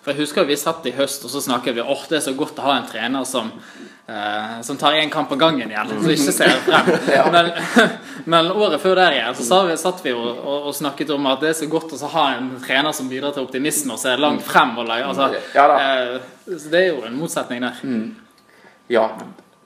For 0.00 0.14
jeg 0.14 0.23
husker 0.23 0.47
vi 0.49 0.57
satt 0.57 0.87
i 0.88 0.95
høst 0.97 1.25
og 1.26 1.33
så 1.33 1.42
snakket 1.45 1.76
vi 1.76 1.83
åh, 1.85 2.04
det 2.09 2.21
er 2.21 2.23
så 2.25 2.33
godt 2.37 2.61
å 2.61 2.64
ha 2.64 2.76
en 2.78 2.87
trener 2.88 3.26
som, 3.28 3.50
eh, 4.09 4.54
som 4.64 4.78
tar 4.80 4.97
én 4.97 5.12
kamp 5.12 5.33
av 5.35 5.40
gangen 5.42 5.69
igjen, 5.69 5.92
så 5.92 6.14
ikke 6.14 6.33
ser 6.33 6.54
frem. 6.64 6.88
Men, 7.35 7.50
men 8.33 8.49
året 8.52 8.80
før 8.80 8.97
der 8.97 9.19
igjen 9.19 9.37
så 9.37 9.61
vi, 9.69 9.76
satt 9.80 10.00
vi 10.04 10.14
og, 10.16 10.40
og, 10.47 10.73
snakket 10.76 11.12
om 11.12 11.28
at 11.28 11.45
det 11.45 11.52
er 11.52 11.59
så 11.61 11.69
godt 11.69 11.92
å 11.97 12.11
ha 12.14 12.25
en 12.38 12.54
trener 12.64 12.97
som 12.97 13.12
bidrar 13.12 13.37
til 13.37 13.45
optimisme 13.45 13.92
og 13.97 14.00
ser 14.00 14.21
langt 14.23 14.45
frem. 14.47 14.73
Og, 14.80 14.88
altså, 14.88 15.28
eh, 15.37 16.16
så 16.49 16.73
det 16.73 16.80
er 16.80 16.90
jo 16.90 17.04
en 17.04 17.21
motsetning 17.21 17.64
der. 17.69 17.85
Ja. 18.90 19.07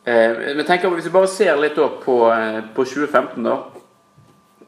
Eh, 0.04 0.54
men 0.56 0.64
tenker, 0.64 0.90
Hvis 0.90 1.06
vi 1.06 1.14
bare 1.14 1.30
ser 1.30 1.56
litt 1.56 1.78
på, 2.04 2.18
eh, 2.32 2.60
på 2.74 2.84
2015, 2.84 3.42
da. 3.42 3.56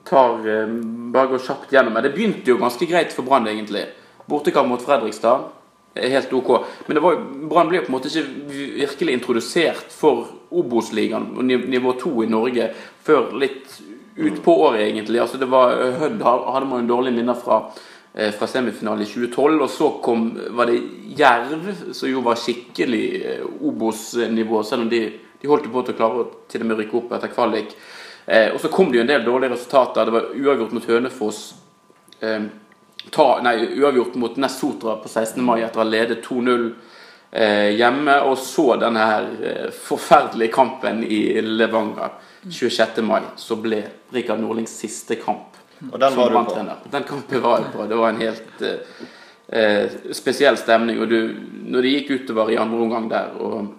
Tar, 0.04 0.49
eh, 0.49 0.66
bare 1.12 1.28
går 1.28 1.38
kjapt 1.38 1.70
gjennom 1.70 1.94
det. 1.94 2.02
Det 2.02 2.14
begynte 2.14 2.50
jo 2.50 2.56
ganske 2.56 2.87
greit 2.87 3.12
for 3.12 3.23
Brann, 3.23 3.46
egentlig. 3.46 3.87
Bortekamp 4.26 4.68
mot 4.68 4.83
Fredrikstad. 4.83 5.49
er 5.95 6.12
Helt 6.12 6.33
ok. 6.33 6.50
Men 6.87 7.00
Brann 7.49 7.68
ble 7.71 7.80
jo 7.80 7.87
på 7.87 7.90
en 7.90 7.97
måte 7.97 8.11
ikke 8.11 8.52
virkelig 8.76 9.16
introdusert 9.16 9.92
for 9.92 10.26
Obos-ligaen, 10.50 11.30
nivå 11.47 11.92
2 12.00 12.25
i 12.25 12.30
Norge, 12.30 12.71
før 13.02 13.33
litt 13.40 13.78
utpå 14.16 14.54
året, 14.66 14.87
egentlig. 14.87 15.21
Altså 15.21 15.40
det 15.40 15.49
var 15.49 15.76
Hødd 16.00 16.23
hadde 16.23 16.66
man 16.68 16.85
jo 16.85 16.95
dårlige 16.95 17.16
minner 17.16 17.37
fra 17.38 17.62
eh, 18.14 18.33
fra 18.33 18.49
semifinalen 18.49 19.04
i 19.04 19.09
2012, 19.09 19.62
og 19.62 19.71
så 19.71 19.90
kom 20.04 20.26
var 20.56 20.71
det 20.71 20.80
Jerv, 21.16 21.71
som 21.92 22.11
jo 22.11 22.25
var 22.25 22.40
skikkelig 22.40 23.04
eh, 23.21 23.47
Obos-nivå, 23.61 24.62
selv 24.64 24.87
om 24.87 24.92
de, 24.92 25.02
de 25.40 25.49
holdt 25.50 25.71
på 25.73 25.85
til 25.85 25.97
å 25.97 26.00
klare 26.00 26.25
å 26.25 26.30
til 26.50 26.64
og 26.64 26.71
med 26.71 26.83
rykke 26.83 27.00
opp 27.00 27.16
etter 27.16 27.33
kvalik. 27.33 27.76
Eh, 28.26 28.50
og 28.52 28.61
så 28.61 28.68
kom 28.73 28.90
det 28.90 29.00
jo 29.00 29.06
en 29.06 29.12
del 29.12 29.25
dårlige 29.25 29.54
resultater. 29.54 30.04
Det 30.04 30.16
var 30.16 30.30
uavgjort 30.35 30.73
mot 30.75 30.88
Hønefoss. 30.90 31.42
Eh, 32.21 32.49
ta, 33.10 33.40
nei, 33.42 33.56
uavgjort 33.78 34.14
mot 34.14 34.36
Nessotra 34.36 34.96
på 35.02 35.08
16. 35.08 35.42
mai 35.44 35.60
etter 35.62 35.80
å 35.80 35.84
ha 35.84 35.88
ledet 35.88 36.25
2-0 36.26 36.64
eh, 37.30 37.70
hjemme. 37.78 38.16
Og 38.30 38.38
så 38.40 38.68
denne 38.80 39.04
her 39.10 39.28
eh, 39.40 39.68
forferdelige 39.70 40.54
kampen 40.54 41.04
i 41.04 41.20
Levanger 41.42 42.16
26. 42.46 43.02
mai. 43.06 43.22
Så 43.36 43.58
ble 43.62 43.82
Rikard 44.14 44.42
Nordlings 44.42 44.75
siste 44.80 45.18
kamp 45.20 45.56
Og 45.90 45.98
den 46.00 46.16
var 46.16 46.32
du 46.32 46.40
på. 46.50 46.90
Den 46.92 47.08
kampen 47.08 47.42
var 47.44 47.62
jeg 47.62 47.72
på. 47.75 47.86
Det 47.86 48.02
var 48.02 48.12
en 48.12 48.22
helt 48.22 48.66
eh, 48.66 49.00
eh, 49.48 49.96
spesiell 50.16 50.58
stemning. 50.60 51.00
Og 51.02 51.10
du, 51.10 51.18
når 51.66 51.86
det 51.86 51.96
gikk 51.96 52.14
utover 52.20 52.54
i 52.54 52.60
andre 52.60 52.84
omgang 52.88 53.10
der, 53.10 53.34
og 53.40 53.75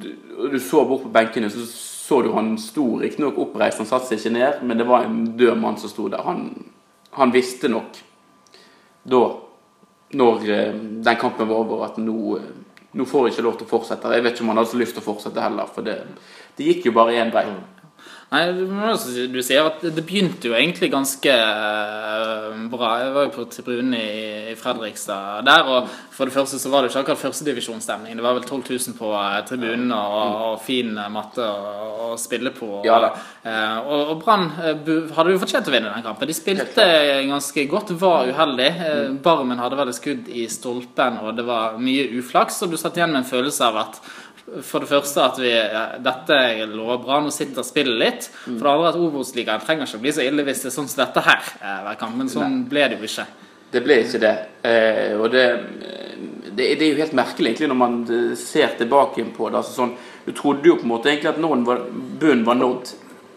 du, 0.00 0.12
og 0.38 0.52
du 0.52 0.60
så 0.62 0.84
bort 0.88 1.04
på 1.04 1.12
benkene, 1.12 1.50
så 1.52 1.66
så 2.10 2.22
du 2.22 2.32
han 2.34 2.56
sto 2.58 2.96
riktignok 2.98 3.36
oppreist, 3.38 3.78
han 3.78 3.86
satte 3.86 4.08
seg 4.08 4.18
ikke 4.18 4.30
ned, 4.34 4.62
men 4.66 4.80
det 4.80 4.86
var 4.88 5.04
en 5.06 5.18
død 5.38 5.60
mann 5.62 5.76
som 5.78 5.92
sto 5.92 6.08
der. 6.10 6.24
Han, 6.26 6.48
han 7.14 7.30
visste 7.30 7.70
nok 7.70 8.00
da, 9.02 9.22
når 10.20 10.50
eh, 10.50 10.74
den 11.04 11.20
kampen 11.20 11.48
var 11.48 11.62
over, 11.62 11.84
at 11.86 11.98
nå, 12.02 12.36
eh, 12.38 12.86
nå 12.98 13.06
får 13.08 13.28
jeg 13.28 13.36
ikke 13.36 13.46
lov 13.46 13.58
til 13.58 13.68
å 13.68 13.72
fortsette. 13.74 14.14
Jeg 14.14 14.24
vet 14.26 14.34
ikke 14.34 14.46
om 14.46 14.52
han 14.52 14.62
hadde 14.62 14.72
så 14.72 14.80
lyst 14.80 14.96
til 14.96 15.04
å 15.04 15.08
fortsette 15.08 15.44
heller, 15.44 15.70
for 15.70 15.86
det, 15.86 15.98
det 16.58 16.66
gikk 16.66 16.90
jo 16.90 16.96
bare 16.96 17.16
én 17.20 17.32
vei. 17.34 17.46
Nei, 18.30 18.44
du 19.26 19.40
sier 19.42 19.66
at 19.66 19.80
det 19.82 20.04
begynte 20.06 20.46
jo 20.46 20.54
egentlig 20.54 20.86
ganske 20.92 21.32
eh, 21.34 22.60
bra. 22.70 22.90
Jeg 23.02 23.14
var 23.16 23.24
jo 23.26 23.32
på 23.34 23.46
tribunen 23.50 23.96
i, 23.98 24.52
Fredrikstad 24.60 25.42
der, 25.46 25.66
og 25.66 25.88
for 26.14 26.30
det 26.30 26.34
første 26.36 26.60
så 26.62 26.70
var 26.70 26.84
det 26.84 26.92
ikke 26.92 27.02
akkurat 27.02 27.22
førstedivisjonsstemning. 27.24 28.14
Det 28.14 28.22
var 28.22 28.36
vel 28.38 28.46
12 28.46 28.62
000 28.68 28.96
på 29.00 29.10
eh, 29.18 29.40
tribunen 29.48 29.90
og, 29.96 30.36
og 30.46 30.62
fin 30.62 30.94
eh, 30.94 31.10
matte 31.10 31.42
å, 31.42 32.12
spille 32.22 32.54
på. 32.54 32.84
Ja. 32.86 33.00
Eh, 33.42 33.76
og 33.82 34.14
og 34.14 34.22
Brann 34.22 34.48
hadde 34.58 35.34
jo 35.34 35.42
fortjent 35.42 35.66
å 35.66 35.74
vinne 35.74 35.90
den 35.90 36.06
kampen. 36.06 36.30
De 36.30 36.34
spilte 36.34 36.86
ganske 37.26 37.66
godt, 37.70 37.90
var 37.98 38.30
uheldig. 38.30 38.70
Eh, 38.86 39.04
Barmen 39.26 39.58
hadde 39.58 39.78
vel 39.78 39.90
et 39.90 39.98
skudd 39.98 40.30
i 40.30 40.46
stolpen, 40.50 41.18
og 41.24 41.34
det 41.38 41.48
var 41.50 41.82
mye 41.82 42.06
uflaks. 42.22 42.62
Og 42.62 42.70
du 42.70 42.78
satt 42.78 42.98
igjen 42.98 43.10
med 43.10 43.24
en 43.24 43.30
følelse 43.34 43.66
av 43.72 43.82
at 43.88 44.02
for 44.66 44.82
det 44.82 44.90
første 44.90 45.22
at 45.22 45.38
vi, 45.40 45.50
dette 46.02 46.38
lover 46.70 47.02
bra, 47.04 47.20
nå 47.22 47.30
sitter 47.34 47.66
spillet 47.66 48.00
litt. 48.00 48.30
For 48.44 48.64
det 48.64 48.72
andre 48.72 48.90
at 48.90 48.98
Obos-ligaen 48.98 49.62
trenger 49.64 49.86
ikke 49.86 50.00
å 50.00 50.04
bli 50.04 50.14
så 50.16 50.24
ille 50.24 50.46
hvis 50.46 50.64
det 50.64 50.70
er 50.72 50.74
sånn 50.74 50.90
som 50.90 51.04
dette 51.04 51.22
her 51.26 51.52
eh, 51.60 51.78
hver 51.86 52.00
kamp. 52.00 52.18
Men 52.18 52.32
sånn 52.32 52.64
ble 52.70 52.88
det 52.90 52.98
jo 52.98 53.10
ikke. 53.10 53.26
Det 53.70 53.82
ble 53.84 54.00
ikke 54.02 54.22
det. 54.22 54.32
Eh, 54.66 55.12
og 55.14 55.28
det, 55.30 55.44
det, 56.50 56.72
det 56.80 56.86
er 56.86 56.88
jo 56.88 57.02
helt 57.02 57.14
merkelig 57.18 57.52
egentlig 57.52 57.68
når 57.70 57.78
man 57.78 58.00
eh, 58.10 58.32
ser 58.38 58.74
tilbake 58.80 59.26
på 59.36 59.50
det. 59.50 59.60
Altså 59.60 59.76
sånn, 59.76 59.94
du 60.26 60.32
trodde 60.34 60.66
jo 60.66 60.78
på 60.80 60.88
en 60.88 60.94
måte 60.96 61.12
egentlig 61.12 61.30
at 61.30 61.42
noen 61.42 61.62
var, 61.68 61.84
bunnen 61.92 62.42
var 62.48 62.58
nådd 62.58 62.90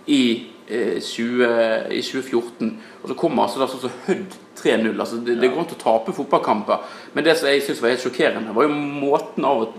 i, 0.09 0.23
eh, 0.65 0.97
20, 0.97 1.93
i 1.93 2.01
2014. 2.01 2.73
Og 3.03 3.11
så 3.11 3.19
kommer 3.19 3.45
altså 3.45 3.61
da 3.61 3.69
sånn 3.69 3.85
som 3.85 4.01
Hødd 4.07 4.39
3-0. 4.57 4.89
Altså 4.95 5.21
det, 5.21 5.37
det 5.41 5.51
går 5.51 5.61
an 5.61 5.75
å 5.77 5.83
tape 5.85 6.15
fotballkamper. 6.17 6.89
Men 7.13 7.27
det 7.27 7.37
som 7.37 7.51
jeg 7.51 7.61
syns 7.67 7.83
var 7.83 7.93
helt 7.93 8.05
sjokkerende, 8.07 8.57
var 8.57 8.65
jo 8.65 8.73
måten 8.73 9.45
av 9.45 9.67
at 9.67 9.77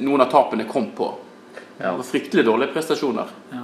noen 0.00 0.20
av 0.24 0.30
tapene 0.32 0.64
kom 0.70 0.90
på. 0.96 1.10
Det 1.78 1.88
var 1.90 2.04
fryktelig 2.06 2.44
dårlige 2.46 2.72
prestasjoner. 2.76 3.30
Ja. 3.50 3.62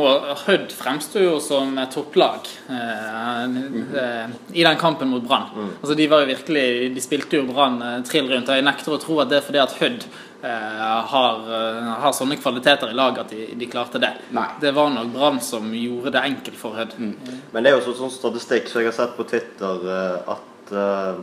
Og 0.00 0.24
Hødd 0.46 0.72
fremsto 0.74 1.20
jo 1.22 1.36
som 1.42 1.76
et 1.78 1.92
topplag 1.94 2.48
eh, 2.70 4.32
i 4.58 4.64
den 4.64 4.78
kampen 4.80 5.10
mot 5.12 5.22
Brann. 5.22 5.48
Altså 5.80 5.94
De 5.98 6.06
var 6.10 6.24
jo 6.24 6.30
virkelig 6.32 6.64
De 6.94 7.02
spilte 7.04 7.38
jo 7.38 7.44
Brann 7.50 7.78
eh, 7.82 7.96
trill 8.08 8.26
rundt. 8.32 8.48
Og 8.50 8.58
jeg 8.58 8.66
nekter 8.66 8.96
å 8.96 9.00
tro 9.02 9.20
at 9.22 9.30
det 9.30 9.38
er 9.40 9.46
fordi 9.46 9.62
at 9.62 9.76
Hødd 9.80 10.06
eh, 10.06 10.82
har, 11.12 11.46
eh, 11.60 11.90
har 12.04 12.16
sånne 12.16 12.38
kvaliteter 12.40 12.90
i 12.90 12.96
laget 12.98 13.22
at 13.26 13.34
de, 13.36 13.46
de 13.60 13.70
klarte 13.70 14.02
det. 14.02 14.12
Nei. 14.34 14.48
Det 14.62 14.72
var 14.74 14.90
nok 14.94 15.12
Brann 15.14 15.40
som 15.44 15.70
gjorde 15.76 16.14
det 16.16 16.24
enkelt 16.32 16.58
for 16.58 16.78
Hødd. 16.80 16.96
Men 16.98 17.60
det 17.60 17.70
er 17.70 17.76
jo 17.78 17.84
så, 17.90 17.96
sånn 18.02 18.14
statistikk 18.14 18.70
som 18.72 18.82
jeg 18.82 18.90
har 18.90 18.98
sett 18.98 19.14
på 19.18 19.28
Twitter, 19.30 19.86
eh, 19.94 20.34
at 20.36 20.74
eh, 20.74 21.20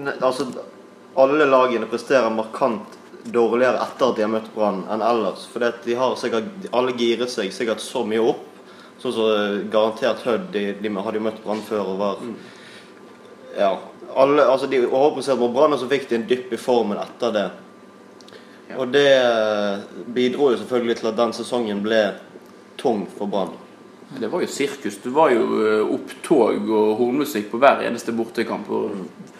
ne- 0.00 0.16
Altså, 0.22 0.48
alle 1.14 1.46
lagene 1.46 1.88
presterer 1.90 2.30
markant 2.32 2.98
dårligere 3.24 3.78
etter 3.82 4.08
at 4.08 4.16
de 4.16 4.24
har 4.24 4.32
møtt 4.32 4.50
Brann 4.54 4.82
enn 4.90 5.04
ellers. 5.04 5.44
For 5.50 5.62
de 5.84 5.98
har 5.98 6.16
sikkert 6.18 6.68
Alle 6.74 6.94
giret 6.98 7.30
seg 7.30 7.52
sikkert 7.54 7.82
så 7.84 8.04
mye 8.08 8.22
opp. 8.32 8.48
Sånn 9.02 9.14
som 9.14 9.62
garantert 9.70 10.22
Hødd. 10.26 10.50
De, 10.54 10.64
de 10.78 10.92
hadde 10.96 11.18
jo 11.18 11.26
møtt 11.28 11.42
Brann 11.44 11.62
før 11.66 11.94
og 11.94 12.02
var 12.02 12.26
Ja. 13.58 13.74
Alle, 14.12 14.44
altså 14.44 14.66
de 14.68 14.82
overpresterte 14.84 15.40
mot 15.40 15.52
Brann, 15.54 15.72
og 15.72 15.80
så 15.80 15.88
fikk 15.88 16.08
de 16.10 16.18
en 16.18 16.26
dypp 16.28 16.52
i 16.52 16.60
formen 16.60 17.00
etter 17.00 17.32
det. 17.32 17.46
Og 18.76 18.92
det 18.92 19.08
eh, 19.08 19.84
bidro 20.12 20.50
jo 20.52 20.58
selvfølgelig 20.60 20.98
til 20.98 21.08
at 21.10 21.18
den 21.18 21.32
sesongen 21.36 21.80
ble 21.84 22.00
tung 22.80 23.06
for 23.16 23.30
Brann. 23.32 23.54
Det 24.20 24.28
var 24.32 24.44
jo 24.44 24.50
sirkus. 24.52 24.98
Det 25.00 25.12
var 25.12 25.32
jo 25.32 25.44
eh, 25.64 25.94
opptog 25.96 26.68
og 26.68 26.96
hornmusikk 27.00 27.48
på 27.52 27.60
hver 27.62 27.84
eneste 27.86 28.12
bortekamp. 28.16 28.68
Og 28.68 28.92
de 28.96 29.31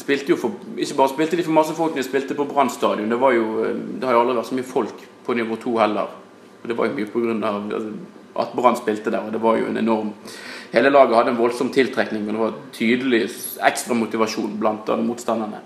spilte 0.00 0.32
jo 0.32 0.38
for, 0.40 0.56
ikke 0.76 0.96
bare 0.96 1.12
spilte 1.12 1.36
de 1.36 1.44
for 1.44 1.56
masse 1.56 1.74
folk, 1.76 1.96
de 1.96 2.04
spilte 2.06 2.36
på 2.38 2.46
Brann 2.48 2.70
stadion. 2.72 3.10
Det, 3.10 3.20
var 3.20 3.34
jo, 3.36 3.46
eh, 3.66 3.76
det 3.98 4.08
har 4.08 4.16
jo 4.16 4.22
aldri 4.24 4.38
vært 4.38 4.50
så 4.50 4.58
mye 4.58 4.70
folk 4.70 5.04
på 5.26 5.36
nivå 5.36 5.58
to 5.60 5.76
heller. 5.80 6.16
Og 6.62 6.70
det 6.70 6.78
var 6.78 6.88
jo 6.88 6.96
mye 6.96 7.10
pga. 7.12 7.52
at 8.42 8.56
Brann 8.56 8.76
spilte 8.80 9.10
der. 9.10 9.26
Og 9.26 9.32
det 9.32 9.42
var 9.42 9.60
jo 9.60 9.68
en 9.68 9.76
enorm 9.76 10.14
Hele 10.72 10.88
laget 10.88 11.12
hadde 11.12 11.34
en 11.34 11.36
voldsom 11.36 11.68
tiltrekning, 11.68 12.22
men 12.24 12.32
det 12.32 12.40
var 12.40 12.54
tydelig 12.72 13.26
ekstra 13.60 13.92
motivasjon 13.92 14.54
blant 14.56 14.88
motstanderne 15.04 15.58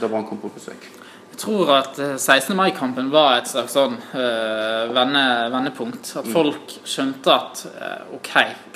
da 0.00 0.08
Brann 0.08 0.26
kom 0.26 0.40
på 0.40 0.50
besøk. 0.52 0.88
Jeg 1.32 1.40
tror 1.40 1.70
at 1.78 1.98
eh, 1.98 2.16
16. 2.16 2.52
mai-kampen 2.56 3.08
var 3.12 3.38
et 3.38 3.48
slags 3.48 3.72
sånn 3.76 3.94
øh, 3.96 4.92
vende, 4.92 5.22
vendepunkt. 5.54 6.12
At 6.20 6.28
folk 6.32 6.74
skjønte 6.84 7.32
at 7.32 7.62
øh, 7.70 8.18
ok, 8.18 8.32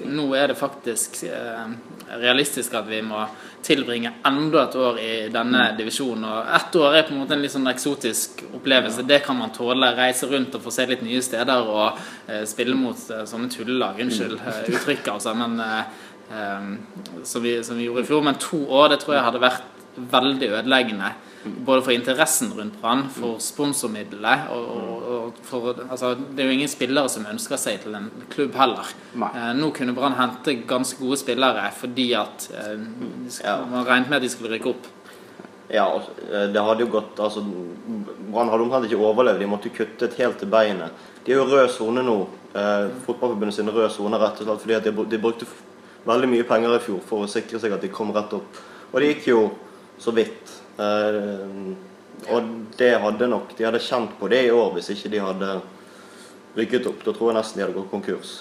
nå 0.08 0.30
er 0.38 0.50
det 0.52 0.56
faktisk 0.58 1.20
eh, 1.28 1.66
realistisk 2.20 2.74
at 2.78 2.86
vi 2.88 3.00
må 3.04 3.24
tilbringe 3.66 4.12
enda 4.26 4.62
et 4.66 4.76
år 4.78 4.98
i 5.02 5.12
denne 5.32 5.62
divisjonen. 5.78 6.24
Og 6.28 6.50
ett 6.58 6.78
år 6.78 6.98
er 6.98 7.06
på 7.06 7.14
en 7.14 7.22
måte 7.22 7.34
en 7.34 7.42
litt 7.42 7.54
sånn 7.54 7.70
eksotisk 7.70 8.44
opplevelse. 8.54 9.06
Det 9.08 9.20
kan 9.26 9.38
man 9.38 9.54
tåle. 9.54 9.90
Reise 9.98 10.30
rundt 10.30 10.54
og 10.54 10.64
få 10.66 10.74
se 10.74 10.86
litt 10.86 11.04
nye 11.06 11.22
steder 11.24 11.70
og 11.70 11.98
eh, 12.30 12.44
spille 12.48 12.76
mot 12.78 13.00
eh, 13.10 13.24
sånne 13.28 13.50
tullelag. 13.52 13.98
Unnskyld 14.06 14.38
eh, 14.38 14.60
uttrykket, 14.70 15.12
altså. 15.16 15.34
Men 15.38 15.58
eh, 15.64 16.02
eh, 16.30 16.68
som, 17.24 17.42
vi, 17.42 17.58
som 17.66 17.80
vi 17.80 17.88
gjorde 17.88 18.06
i 18.06 18.10
fjor. 18.10 18.26
Men 18.26 18.38
to 18.42 18.62
år, 18.66 18.92
det 18.94 19.02
tror 19.02 19.18
jeg 19.18 19.26
hadde 19.26 19.42
vært 19.42 19.72
veldig 20.12 20.52
ødeleggende. 20.60 21.14
Både 21.44 21.82
for 21.86 21.92
interessen 21.94 22.50
rundt 22.56 22.80
Brann, 22.80 23.04
for 23.12 23.36
sponsormiddelet 23.42 24.48
og, 24.50 24.64
og, 24.76 25.02
og 25.12 25.36
for 25.46 25.76
altså, 25.88 26.14
Det 26.18 26.42
er 26.42 26.48
jo 26.50 26.56
ingen 26.56 26.68
spillere 26.72 27.08
som 27.12 27.26
ønsker 27.30 27.60
seg 27.60 27.84
til 27.84 27.94
en 27.94 28.08
klubb 28.32 28.56
heller. 28.58 28.88
Eh, 29.14 29.52
nå 29.54 29.68
kunne 29.76 29.94
Brann 29.94 30.16
hente 30.18 30.56
ganske 30.66 30.98
gode 30.98 31.20
spillere 31.20 31.68
fordi 31.76 32.08
at 32.18 32.48
eh, 32.50 32.80
Ja. 33.44 33.60
man 33.70 33.86
regnet 33.86 34.10
med 34.10 34.16
at 34.18 34.26
de 34.26 34.32
skulle 34.32 34.56
rykke 34.56 34.72
opp. 34.74 34.88
Ja, 35.70 35.86
eh, 36.32 36.48
det 36.54 36.62
hadde 36.66 36.82
jo 36.86 36.90
gått 36.96 37.22
altså, 37.22 37.44
Brann 37.46 38.50
hadde 38.50 38.66
omtrent 38.66 38.90
ikke 38.90 38.98
overlevd. 39.06 39.38
De 39.44 39.50
måtte 39.50 39.70
kutte 39.74 40.10
helt 40.18 40.38
til 40.42 40.50
beinet. 40.50 41.06
De 41.26 41.32
er 41.34 41.40
jo 41.40 41.46
rød 41.50 41.70
sone 41.74 42.02
nå. 42.06 42.18
Eh, 42.56 42.88
Fotballforbundet 43.06 43.54
sin 43.60 43.70
rød 43.70 43.90
sone 43.94 44.18
rett 44.18 44.42
og 44.42 44.48
slett 44.50 44.66
fordi 44.66 44.82
de, 44.90 45.06
de 45.14 45.22
brukte 45.22 45.46
veldig 46.06 46.28
mye 46.34 46.46
penger 46.46 46.74
i 46.76 46.82
fjor 46.82 47.00
for 47.06 47.22
å 47.26 47.30
sikre 47.30 47.58
seg 47.62 47.74
at 47.74 47.82
de 47.86 47.90
kom 47.94 48.10
rett 48.14 48.34
opp. 48.34 48.62
Og 48.92 48.98
det 49.02 49.14
gikk 49.14 49.30
jo 49.34 49.40
så 49.98 50.12
vidt. 50.14 50.55
Eh, 50.78 52.32
og 52.32 52.48
det 52.76 52.90
hadde 53.00 53.26
nok 53.28 53.52
De 53.56 53.64
hadde 53.64 53.80
kjent 53.80 54.12
på 54.20 54.28
det 54.28 54.42
i 54.46 54.52
år 54.52 54.74
hvis 54.74 54.90
ikke 54.92 55.10
de 55.12 55.20
hadde 55.20 55.50
rykket 56.56 56.88
opp. 56.88 57.04
Da 57.04 57.12
tror 57.12 57.30
jeg 57.30 57.36
nesten 57.36 57.60
de 57.60 57.64
hadde 57.66 57.76
gått 57.76 57.92
konkurs. 57.92 58.32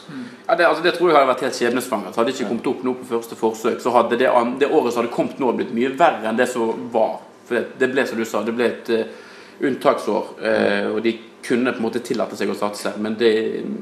Ja, 0.48 0.56
det, 0.56 0.68
altså, 0.70 0.84
det 0.86 0.96
tror 0.96 1.12
jeg 1.12 1.18
hadde 1.18 1.32
vært 1.34 1.46
helt 1.46 1.60
skjebnesvangert. 1.60 2.16
Hadde 2.16 2.32
de 2.32 2.38
ikke 2.38 2.50
kommet 2.50 2.72
opp 2.72 2.84
nå 2.88 2.96
på 3.02 3.10
første 3.10 3.38
forsøk, 3.40 3.80
så 3.84 3.94
hadde 3.96 4.20
det, 4.22 4.32
det 4.62 4.72
året 4.72 4.96
som 4.96 5.04
hadde 5.04 5.14
kommet 5.16 5.42
nå, 5.42 5.52
blitt 5.58 5.76
mye 5.76 5.92
verre 6.00 6.30
enn 6.30 6.40
det 6.40 6.48
som 6.52 6.88
var. 6.94 7.20
For 7.46 7.60
det, 7.60 7.76
det 7.82 7.92
ble, 7.92 8.08
som 8.08 8.20
du 8.20 8.26
sa, 8.28 8.44
det 8.48 8.56
ble 8.56 8.70
et 8.72 8.92
uh, 8.96 9.04
unntaksår. 9.68 10.32
Uh, 10.40 10.88
og 10.94 11.02
de 11.06 11.18
kunne 11.46 11.76
på 11.76 11.84
en 11.84 11.86
måte 11.86 12.02
tillate 12.06 12.40
seg 12.40 12.50
å 12.50 12.58
satse, 12.58 12.96
men 13.04 13.20
det 13.20 13.34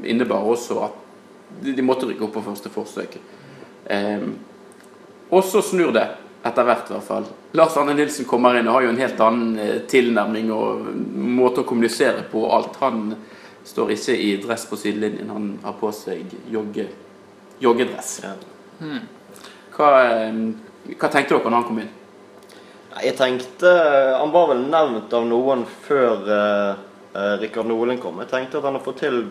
innebar 0.09 0.49
også 0.49 0.81
at 0.87 0.99
de, 1.61 1.85
måtte 1.85 2.09
rykke 2.09 2.25
opp 2.25 2.33
på 2.35 2.43
første 2.43 2.71
forsøk. 2.73 3.17
Eh, 3.93 4.25
og 5.33 5.45
så 5.47 5.61
snur 5.65 5.93
det, 5.95 6.05
etter 6.43 6.67
hvert 6.67 6.89
i 6.89 6.93
hvert 6.95 7.07
fall. 7.07 7.27
Lars 7.55 7.77
Arne 7.79 7.95
Nilsen 7.95 8.27
kommer 8.27 8.57
inn 8.59 8.67
og 8.67 8.77
har 8.77 8.85
jo 8.87 8.91
en 8.91 8.99
helt 8.99 9.21
annen 9.23 9.59
eh, 9.63 9.77
tilnærming 9.89 10.51
og 10.51 10.89
måte 11.15 11.63
å 11.63 11.67
kommunisere 11.67 12.25
på. 12.31 12.43
og 12.43 12.55
Alt 12.57 12.79
han 12.81 13.15
står 13.63 13.93
ikke 13.95 14.17
i 14.19 14.29
dress 14.43 14.67
på 14.67 14.79
sidelinjen, 14.79 15.31
han 15.31 15.49
har 15.63 15.77
på 15.79 15.91
seg 15.95 16.33
jogge, 16.51 16.89
joggedress. 17.63 18.17
Ja. 18.25 18.33
Hva, 19.73 19.91
eh, 20.03 20.41
hva 20.91 21.11
tenkte 21.11 21.37
dere 21.37 21.47
når 21.47 21.59
han 21.61 21.67
kom 21.69 21.83
inn? 21.85 21.91
Jeg 23.01 23.15
tenkte 23.17 23.69
Han 24.19 24.29
var 24.29 24.51
vel 24.51 24.67
nevnt 24.69 25.13
av 25.17 25.23
noen 25.25 25.63
før 25.65 26.27
uh, 26.29 27.37
Rikard 27.41 27.65
Nolen 27.65 27.97
kom. 27.97 28.19
Jeg 28.21 28.29
tenkte 28.29 28.59
at 28.59 28.67
han 28.67 28.77
har 28.77 28.83
fått 28.85 28.99
til 29.01 29.23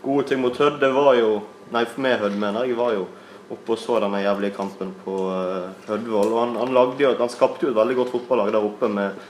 gode 0.00 0.24
ting 0.30 0.40
mot 0.40 0.56
Hødd. 0.56 0.78
Det 0.80 0.88
var 0.94 1.12
jo 1.18 1.40
Nei, 1.74 1.84
for 1.86 2.02
meg 2.02 2.16
Hødd, 2.22 2.38
mener. 2.40 2.64
Jeg 2.66 2.78
var 2.78 2.94
jo 2.96 3.04
oppe 3.50 3.74
og 3.74 3.82
så 3.82 3.98
denne 4.02 4.22
jævlige 4.22 4.54
kampen 4.56 4.94
på 5.04 5.16
Hødvold. 5.26 5.76
Hødvoll. 5.88 6.32
Og 6.32 6.40
han, 6.44 6.56
han, 6.60 7.18
han 7.18 7.32
skapte 7.32 7.66
jo 7.66 7.72
et 7.72 7.78
veldig 7.78 7.98
godt 7.98 8.12
fotballag 8.14 8.52
der 8.54 8.66
oppe 8.66 8.90
med 8.92 9.20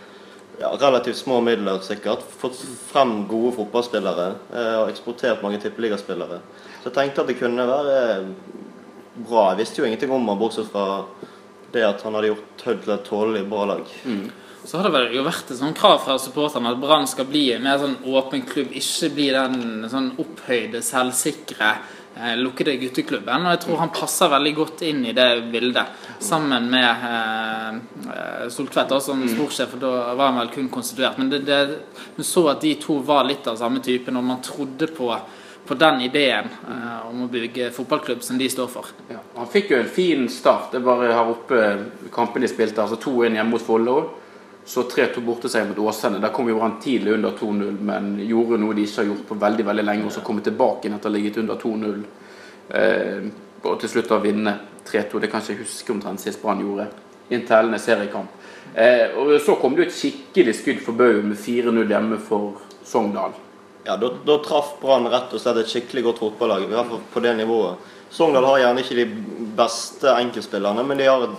ja, 0.61 0.71
relativt 0.77 1.17
små 1.17 1.41
midler, 1.45 1.81
sikkert. 1.85 2.25
Fått 2.41 2.59
frem 2.91 3.25
gode 3.31 3.55
fotballspillere. 3.57 4.27
eh, 4.53 4.77
og 4.83 4.91
eksportert 4.93 5.43
mange 5.45 5.61
tippeligaspillere. 5.63 6.41
Så 6.83 6.91
jeg 6.91 6.97
tenkte 6.99 7.25
at 7.25 7.33
det 7.33 7.39
kunne 7.41 7.67
være 7.69 7.97
bra. 9.25 9.51
Jeg 9.51 9.63
visste 9.63 9.81
jo 9.81 9.89
ingenting 9.89 10.13
om 10.13 10.29
han, 10.29 10.41
bortsett 10.41 10.71
fra 10.73 11.05
det 11.73 11.87
at 11.87 12.03
han 12.03 12.17
hadde 12.19 12.33
gjort 12.33 12.65
Hødd 12.67 12.85
til 12.85 12.95
et 12.95 13.09
tålelig 13.09 13.45
bra 13.49 13.65
lag. 13.73 13.85
Så 14.65 14.77
har 14.77 14.85
det 14.85 14.93
vel 14.93 15.15
jo 15.17 15.25
vært 15.25 15.49
et 15.51 15.59
sånn 15.59 15.77
krav 15.77 16.03
fra 16.05 16.19
supporterne 16.21 16.75
at 16.75 16.81
Brann 16.83 17.09
skal 17.09 17.29
bli 17.31 17.47
en 17.55 17.65
mer 17.65 17.79
sånn 17.81 17.97
åpen 18.11 18.45
klubb, 18.49 18.75
ikke 18.77 19.09
bli 19.17 19.31
den 19.33 19.87
sånn 19.89 20.11
opphøyde, 20.21 20.83
selvsikre, 20.85 21.71
eh, 21.71 21.97
lukkede 22.37 22.77
gutteklubben. 22.77 23.47
Og 23.47 23.55
jeg 23.55 23.63
tror 23.65 23.81
han 23.81 23.93
passer 23.95 24.31
veldig 24.33 24.55
godt 24.57 24.83
inn 24.89 25.05
i 25.09 25.15
det 25.17 25.29
bildet, 25.53 26.07
sammen 26.21 26.71
med 26.73 27.05
eh, 27.11 27.69
eh, 28.15 28.47
Soltvedt 28.53 28.97
som 29.03 29.23
sportssjef, 29.29 29.75
for 29.75 29.83
da 29.83 30.15
var 30.19 30.33
han 30.33 30.41
vel 30.43 30.55
kun 30.55 30.73
konstituert. 30.73 31.21
Men 31.21 31.31
det, 31.33 31.45
det, 31.49 31.61
du 32.17 32.25
så 32.27 32.49
at 32.53 32.65
de 32.65 32.75
to 32.83 33.01
var 33.07 33.29
litt 33.29 33.47
av 33.51 33.61
samme 33.61 33.83
type 33.85 34.13
når 34.13 34.27
man 34.33 34.43
trodde 34.45 34.91
på 34.97 35.15
på 35.71 35.75
den 35.79 36.01
ideen 36.03 36.49
eh, 36.67 37.03
om 37.07 37.21
å 37.23 37.27
bygge 37.31 37.69
fotballklubb 37.71 38.25
som 38.27 38.39
de 38.41 38.49
står 38.51 38.71
for. 38.73 38.89
Ja, 39.07 39.21
han 39.37 39.51
fikk 39.53 39.69
jo 39.71 39.79
en 39.79 39.93
fin 39.93 40.25
start. 40.33 40.73
Det 40.73 40.81
bare 40.83 41.13
her 41.15 41.31
oppe 41.31 41.61
kampen 42.11 42.43
de 42.43 42.49
spilte. 42.51 42.83
altså 42.83 42.99
2-1 42.99 43.37
hjemme 43.39 43.53
mot 43.53 43.63
Follo. 43.63 43.97
Så 44.71 44.83
3-2 44.83 45.21
borteseier 45.21 45.65
mot 45.67 45.79
Åsane. 45.79 46.19
Der 46.23 46.29
kom 46.29 46.49
jo 46.49 46.59
Brann 46.59 46.77
tidlig 46.81 47.13
under 47.13 47.31
2-0, 47.31 47.79
men 47.83 48.13
gjorde 48.23 48.59
noe 48.63 48.75
de 48.79 48.85
ikke 48.87 49.01
har 49.01 49.09
gjort 49.09 49.25
på 49.27 49.39
veldig 49.43 49.65
veldig 49.67 49.85
lenge. 49.89 50.05
Og 50.07 50.13
så 50.15 50.23
komme 50.23 50.45
tilbake 50.47 50.87
igjen 50.87 50.95
etter 50.95 51.11
å 51.11 51.11
ha 51.11 51.15
ligget 51.17 51.41
under 51.43 51.59
2-0. 51.59 52.05
Eh, 52.79 53.25
og 53.65 53.81
til 53.83 53.91
slutt 53.91 54.15
å 54.15 54.21
vinne 54.23 54.53
3-2. 54.87 55.25
Det 55.25 55.33
kan 55.33 55.43
jeg 55.43 55.57
ikke 55.57 55.67
huske 55.67 55.95
omtrent 55.97 56.23
sist 56.23 56.39
Brann 56.45 56.63
gjorde. 56.63 56.87
Inntil 57.35 57.75
seriekamp. 57.83 58.39
Eh, 58.79 59.19
og 59.19 59.35
så 59.43 59.59
kom 59.59 59.75
det 59.75 59.89
jo 59.89 59.89
et 59.89 59.99
skikkelig 59.99 60.55
skudd 60.61 60.87
for 60.87 61.03
baugen 61.03 61.33
med 61.33 61.43
4-0 61.43 61.91
hjemme 61.91 62.23
for 62.31 62.63
Sogndal. 62.87 63.35
Ja, 63.89 63.99
Da, 63.99 64.15
da 64.23 64.39
traff 64.47 64.77
Brann 64.79 65.11
rett 65.11 65.35
og 65.35 65.43
slett 65.43 65.65
et 65.65 65.75
skikkelig 65.75 66.13
godt 66.13 66.23
fotballag. 66.29 66.71
I 66.71 66.75
hvert 66.77 66.95
fall 66.95 67.07
på 67.11 67.27
det 67.27 67.35
nivået. 67.43 67.91
Sogndal 68.15 68.47
har 68.53 68.69
gjerne 68.69 68.87
ikke 68.87 69.03
de 69.03 69.51
beste 69.59 70.15
enkeltspillerne, 70.15 70.87
men 70.87 71.03
de 71.03 71.11
har 71.11 71.27
et 71.27 71.39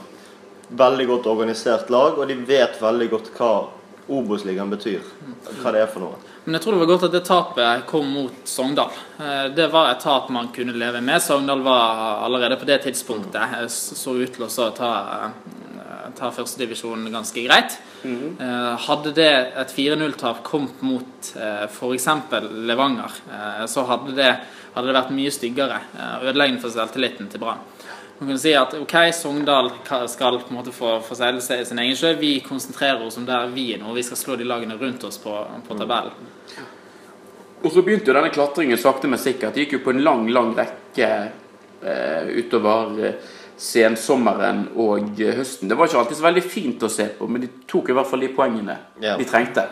veldig 0.77 1.07
godt 1.07 1.27
organisert 1.27 1.89
lag, 1.91 2.17
og 2.17 2.27
de 2.27 2.36
vet 2.47 2.77
veldig 2.81 3.10
godt 3.12 3.31
hva 3.38 3.51
Obos-ligaen 4.12 4.69
betyr. 4.71 5.01
Hva 5.62 5.71
det 5.71 5.81
er 5.86 5.88
for 5.88 6.03
noe. 6.03 6.17
Men 6.43 6.55
jeg 6.57 6.63
tror 6.63 6.73
det 6.73 6.79
var 6.81 6.89
godt 6.89 7.03
at 7.05 7.13
det 7.13 7.21
tapet 7.27 7.84
kom 7.88 8.07
mot 8.12 8.39
Sogndal. 8.49 8.89
Eh, 9.21 9.49
Det 9.55 9.67
var 9.71 9.91
et 9.91 9.99
tap 10.01 10.29
man 10.34 10.49
kunne 10.51 10.73
leve 10.73 10.99
med. 11.05 11.21
Sogndal 11.21 11.62
var 11.63 12.23
allerede 12.25 12.57
på 12.60 12.65
det 12.65 12.79
tidspunktet 12.84 13.36
eh, 13.62 13.67
så 13.69 14.15
ut 14.17 14.34
til 14.34 14.43
å 14.47 14.71
ta, 14.75 14.89
eh, 15.27 16.10
ta 16.17 16.31
førstedivisjon 16.34 17.05
ganske 17.13 17.43
greit. 17.45 17.77
Eh, 18.03 18.75
Hadde 18.88 19.13
det 19.13 19.29
et 19.62 19.71
4-0-tap 19.77 20.41
kommet 20.43 20.81
mot 20.81 21.31
eh, 21.38 21.67
f.eks. 21.69 22.07
Levanger, 22.67 23.12
eh, 23.31 23.65
så 23.69 23.86
hadde 23.86 24.15
det, 24.17 24.31
hadde 24.73 24.88
det 24.89 24.97
vært 24.97 25.13
mye 25.13 25.31
styggere. 25.31 25.77
eh, 25.95 26.25
Ødeleggende 26.25 26.60
for 26.65 26.73
selvtilliten 26.73 27.29
til 27.29 27.39
Brann. 27.39 27.62
Man 28.21 28.29
kan 28.29 28.39
si 28.39 28.51
at 28.53 28.73
ok, 28.77 28.91
Sogndal 29.17 29.71
skal 30.07 30.36
på 30.39 30.51
en 30.53 30.55
måte 30.60 30.69
få, 30.71 30.99
få 31.01 31.15
seile 31.17 31.41
seg 31.41 31.63
sin 31.65 31.79
egen 31.81 31.95
sjø. 31.97 32.12
Vi 32.21 32.36
konsentrerer 32.45 33.01
oss 33.01 33.17
om 33.17 33.25
der 33.25 33.47
vi 33.49 33.63
er 33.73 33.79
nå. 33.81 33.95
Vi 33.97 34.03
skal 34.05 34.19
slå 34.19 34.36
de 34.38 34.45
lagene 34.45 34.77
rundt 34.77 35.01
oss 35.07 35.17
på, 35.17 35.34
på 35.65 35.77
tabellen. 35.79 36.13
Og 37.63 37.73
så 37.73 37.81
begynte 37.81 38.12
jo 38.12 38.13
denne 38.19 38.29
klatringen 38.29 38.77
sakte, 38.77 39.10
men 39.10 39.17
sikkert. 39.21 39.55
Det 39.57 39.65
gikk 39.65 39.73
jo 39.79 39.81
på 39.88 39.95
en 39.95 40.03
lang, 40.05 40.27
lang 40.29 40.51
rekke 40.53 41.10
eh, 41.81 42.29
utover 42.43 42.93
eh, 43.10 43.34
sensommeren 43.57 44.67
og 44.77 45.17
eh, 45.17 45.34
høsten. 45.41 45.69
Det 45.73 45.79
var 45.81 45.89
ikke 45.89 46.03
alltid 46.05 46.21
så 46.21 46.27
veldig 46.29 46.45
fint 46.45 46.86
å 46.86 46.93
se 46.93 47.10
på, 47.17 47.25
men 47.25 47.41
de 47.47 47.49
tok 47.73 47.89
i 47.89 47.97
hvert 47.97 48.10
fall 48.13 48.21
de 48.27 48.29
poengene 48.38 48.77
Ja. 49.01 49.17
de 49.17 49.25
trengte. 49.25 49.65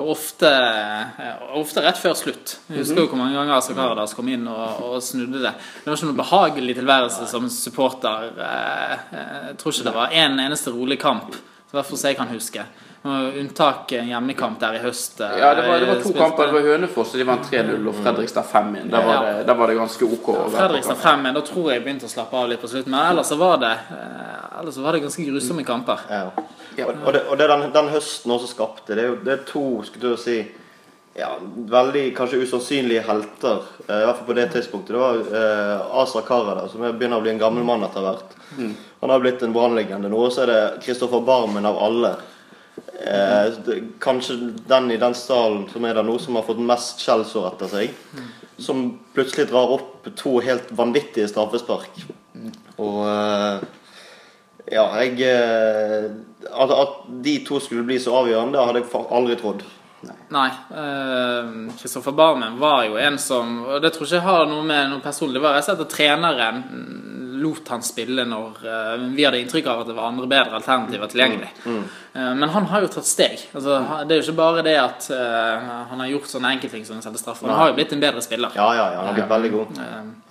Og 0.00 0.08
ofte, 0.14 0.48
eh, 0.48 1.42
ofte 1.60 1.82
rett 1.84 1.98
før 2.00 2.14
slutt. 2.16 2.54
Jeg 2.70 2.78
husker 2.80 3.02
jo 3.02 3.08
hvor 3.10 3.20
mange 3.20 3.36
ganger 3.36 3.58
Asa 3.58 3.74
Karadas 3.76 4.14
kom 4.16 4.28
inn 4.32 4.46
og, 4.48 4.78
og 4.86 5.02
snudde 5.04 5.42
det. 5.42 5.52
Det 5.52 5.90
var 5.90 5.98
ikke 5.98 6.08
noe 6.08 6.20
behagelig 6.22 6.76
tilværelse 6.78 7.26
som 7.28 7.48
supporter. 7.52 8.30
Eh, 8.32 8.94
eh, 9.12 9.42
Jeg 9.50 9.58
tror 9.60 9.74
ikke 9.74 9.88
det 9.90 9.94
var 9.98 10.16
en 10.22 10.40
eneste 10.46 10.72
rolig 10.72 10.98
kamp. 11.02 11.36
I 11.36 11.76
hvert 11.76 11.88
fall 11.88 12.02
jeg 12.08 12.16
kan 12.16 12.32
huske. 12.32 12.64
Det 13.02 13.08
var 13.08 13.32
Unntak 13.38 13.92
en 13.92 14.08
hjemmekamp 14.08 14.60
der 14.60 14.74
i 14.74 14.78
høst. 14.78 15.20
eh, 15.20 15.38
Ja, 15.38 15.54
det 15.54 15.64
var, 15.68 15.78
det 15.80 15.86
var 15.88 15.94
to 15.94 16.00
spilte- 16.08 16.18
kamper. 16.18 16.46
Det 16.46 16.52
var 16.52 16.60
Hønefoss, 16.60 17.14
og 17.14 17.18
de 17.18 17.24
vant 17.26 17.42
3-0, 17.50 17.88
og 17.88 17.94
Fredrikstad 17.94 18.44
5-1. 18.44 18.90
Der, 18.90 19.02
var 19.06 19.24
det- 19.24 19.46
der 19.46 19.54
var 19.54 19.66
det 19.66 19.76
ganske 19.76 20.02
OK. 20.04 20.28
Ja, 20.28 20.48
Fredrikstad 20.58 20.96
5-1, 20.96 21.34
da 21.34 21.40
tror 21.40 21.72
jeg 21.72 21.82
begynte 21.84 22.04
å 22.06 22.08
slappe 22.08 22.34
av 22.36 22.48
litt 22.48 22.60
på 22.62 22.68
slutten. 22.68 22.90
Men 22.90 23.10
ellers 23.10 23.26
så 23.26 23.36
var 23.38 23.56
det, 23.58 23.72
eh, 23.90 24.60
ellers 24.60 24.74
så 24.74 24.82
var 24.82 24.92
det 24.92 25.00
ganske 25.02 25.24
grusomme 25.26 25.64
kamper. 25.64 25.98
Ja. 26.10 26.30
Ja. 26.76 26.86
Og, 26.86 27.12
det, 27.12 27.22
og 27.28 27.36
det 27.38 27.48
den, 27.48 27.72
den 27.72 27.88
høsten 27.88 28.30
også 28.32 28.46
skapte, 28.54 28.94
det 28.94 28.98
er 29.04 29.08
jo 29.08 29.16
det 29.24 29.32
er 29.32 29.42
to 29.50 29.82
skulle 29.82 30.10
du 30.14 30.16
si, 30.16 30.46
ja, 31.18 31.28
veldig 31.56 32.14
kanskje 32.16 32.40
usannsynlige 32.46 33.02
helter, 33.04 33.58
eh, 33.88 33.98
i 34.00 34.06
hvert 34.06 34.16
fall 34.16 34.26
på 34.30 34.34
det 34.34 34.52
tidspunktet. 34.52 34.94
Det 34.94 35.02
var 35.02 35.14
eh, 35.18 36.00
Asa 36.02 36.20
Karada, 36.22 36.68
som 36.68 36.82
er- 36.84 36.92
begynner 36.92 37.18
å 37.18 37.22
bli 37.22 37.30
en 37.30 37.38
gammel 37.40 37.64
mann 37.64 37.82
etter 37.82 38.00
hvert. 38.00 38.30
Han 39.00 39.10
har 39.10 39.18
blitt 39.20 39.42
en 39.42 39.52
brannlegende 39.52 40.08
nå. 40.08 40.16
Og 40.26 40.30
så 40.32 40.42
er 40.42 40.46
det 40.46 40.82
Kristoffer 40.84 41.20
Barmen 41.26 41.66
av 41.66 41.76
alle. 41.82 42.16
Eh, 43.06 43.52
kanskje 43.98 44.36
den 44.66 44.90
i 44.90 44.96
den 44.96 45.14
stallen 45.14 45.64
som 45.72 45.84
er 45.84 45.96
der 45.96 46.06
nå, 46.06 46.18
som 46.22 46.36
har 46.38 46.46
fått 46.46 46.60
mest 46.62 47.02
skjellsår 47.02 47.48
etter 47.50 47.70
seg. 47.72 47.94
Som 48.62 48.84
plutselig 49.16 49.48
drar 49.50 49.74
opp 49.74 50.10
to 50.18 50.36
helt 50.44 50.70
vanvittige 50.76 51.26
straffespark. 51.30 52.02
Og 52.78 53.00
eh, 53.08 53.64
ja, 54.76 54.86
jeg 55.02 55.18
eh, 55.26 56.10
at, 56.52 56.74
at 56.78 56.98
de 57.24 57.38
to 57.46 57.58
skulle 57.62 57.86
bli 57.88 57.98
så 58.02 58.14
avgjørende, 58.22 58.66
hadde 58.70 58.84
jeg 58.84 59.06
aldri 59.10 59.38
trodd. 59.40 59.64
Nei. 60.34 60.48
Kristoffer 61.78 62.14
Barmen 62.18 62.56
var 62.58 62.88
jo 62.88 62.96
en 62.98 63.20
som 63.22 63.60
Og 63.68 63.76
det 63.84 63.92
tror 63.94 64.08
ikke 64.08 64.16
jeg 64.16 64.24
har 64.26 64.48
noe 64.50 64.64
med 64.66 64.88
noe 64.90 65.04
personlig 65.04 65.38
var 65.38 65.54
rett 65.54 65.62
og 65.62 65.68
slett 65.68 65.84
at 65.84 65.92
treneren 65.94 66.64
lot 67.42 67.68
han 67.72 67.82
spille 67.84 68.24
når 68.28 68.62
uh, 68.64 69.04
vi 69.12 69.26
hadde 69.26 69.40
inntrykk 69.42 69.68
av 69.68 69.82
at 69.82 69.90
det 69.90 69.96
var 69.96 70.08
andre 70.08 70.28
bedre 70.30 70.58
alternativer 70.58 71.10
tilgjengelig. 71.12 71.50
Eh, 71.66 72.32
men 72.38 72.48
han 72.54 72.66
har 72.70 72.84
jo 72.84 72.90
tatt 72.92 73.08
steg. 73.08 73.46
Altså, 73.52 73.78
det 74.06 74.16
er 74.16 74.20
jo 74.20 74.26
ikke 74.26 74.40
bare 74.40 74.64
det 74.66 74.76
at 74.80 75.08
uh, 75.12 75.70
han 75.92 76.04
har 76.04 76.10
gjort 76.12 76.28
sånne 76.32 76.56
enkeltting 76.56 76.84
som 76.88 76.98
å 77.00 77.04
sette 77.04 77.20
straffer. 77.20 77.50
Han 77.50 77.60
har 77.60 77.72
jo 77.72 77.78
blitt 77.78 77.94
en 77.96 78.02
bedre 78.02 78.24
spiller. 78.24 78.54
Ja, 78.58 78.68
ja, 78.76 78.90
ja, 78.94 79.00
han 79.00 79.10
har 79.10 79.18
blitt 79.20 79.32
veldig 79.36 79.54
god. 79.56 79.80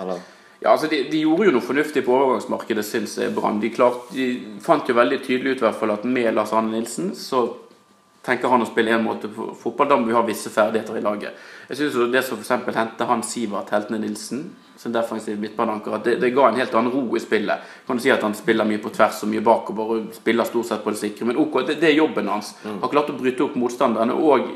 Eller, 0.04 0.22
Ja, 0.62 0.76
altså 0.76 0.86
de, 0.92 1.00
de 1.10 1.24
gjorde 1.24 1.48
jo 1.48 1.56
noe 1.56 1.66
fornuftig 1.66 2.04
på 2.06 2.14
overgangsmarkedet, 2.14 2.84
syns 2.86 3.16
jeg, 3.18 3.34
Brann. 3.34 3.58
De, 3.64 3.72
de 4.14 4.28
fant 4.62 4.86
jo 4.86 4.94
veldig 4.94 5.18
tydelig 5.26 5.56
ut 5.56 5.64
hvert 5.66 5.80
fall 5.80 5.96
at 5.96 6.06
med 6.06 6.30
Lars 6.38 6.54
Arne 6.54 6.76
Nilsen 6.76 7.16
så 7.18 7.48
tenker 8.26 8.52
han 8.54 8.62
å 8.62 8.70
spille 8.70 8.94
en 8.94 9.06
måte 9.06 9.30
på 9.34 9.52
fotball. 9.58 9.90
Da 9.90 9.98
må 9.98 10.10
vi 10.10 10.16
ha 10.16 10.22
visse 10.26 10.52
ferdigheter 10.54 11.00
i 11.00 11.06
laget. 11.06 11.38
Jeg 11.70 11.80
synes 11.80 12.14
Det 12.14 12.24
som 12.28 12.42
f.eks. 12.42 12.76
hendte 12.78 13.08
han 13.10 13.24
Sivert 13.26 13.74
Heltene 13.74 14.02
Nilsen 14.04 14.52
som 14.78 14.92
defensive 14.94 15.38
midtbaneanker, 15.40 15.94
at 16.00 16.04
det, 16.08 16.16
det 16.22 16.32
ga 16.34 16.48
en 16.50 16.56
helt 16.58 16.74
annen 16.76 16.92
ro 16.94 17.16
i 17.16 17.20
spillet. 17.22 17.68
Kan 17.88 17.98
du 17.98 18.02
si 18.04 18.10
at 18.12 18.22
han 18.26 18.34
spiller 18.34 18.66
mye 18.66 18.82
på 18.82 18.90
tvers 18.96 19.24
og 19.24 19.30
mye 19.30 19.44
bakover 19.46 19.96
og 19.96 20.12
spiller 20.16 20.48
stort 20.50 20.66
sett 20.72 20.84
på 20.84 20.94
det 20.96 21.02
sikre, 21.04 21.26
men 21.30 21.38
ok, 21.38 21.60
det, 21.68 21.80
det 21.82 21.92
er 21.92 21.98
jobben 22.00 22.28
hans. 22.32 22.56
Han 22.64 22.80
har 22.82 22.90
klart 22.94 23.10
å 23.14 23.18
bryte 23.20 23.44
opp 23.46 23.56
motstanderne 23.60 24.14
og 24.18 24.48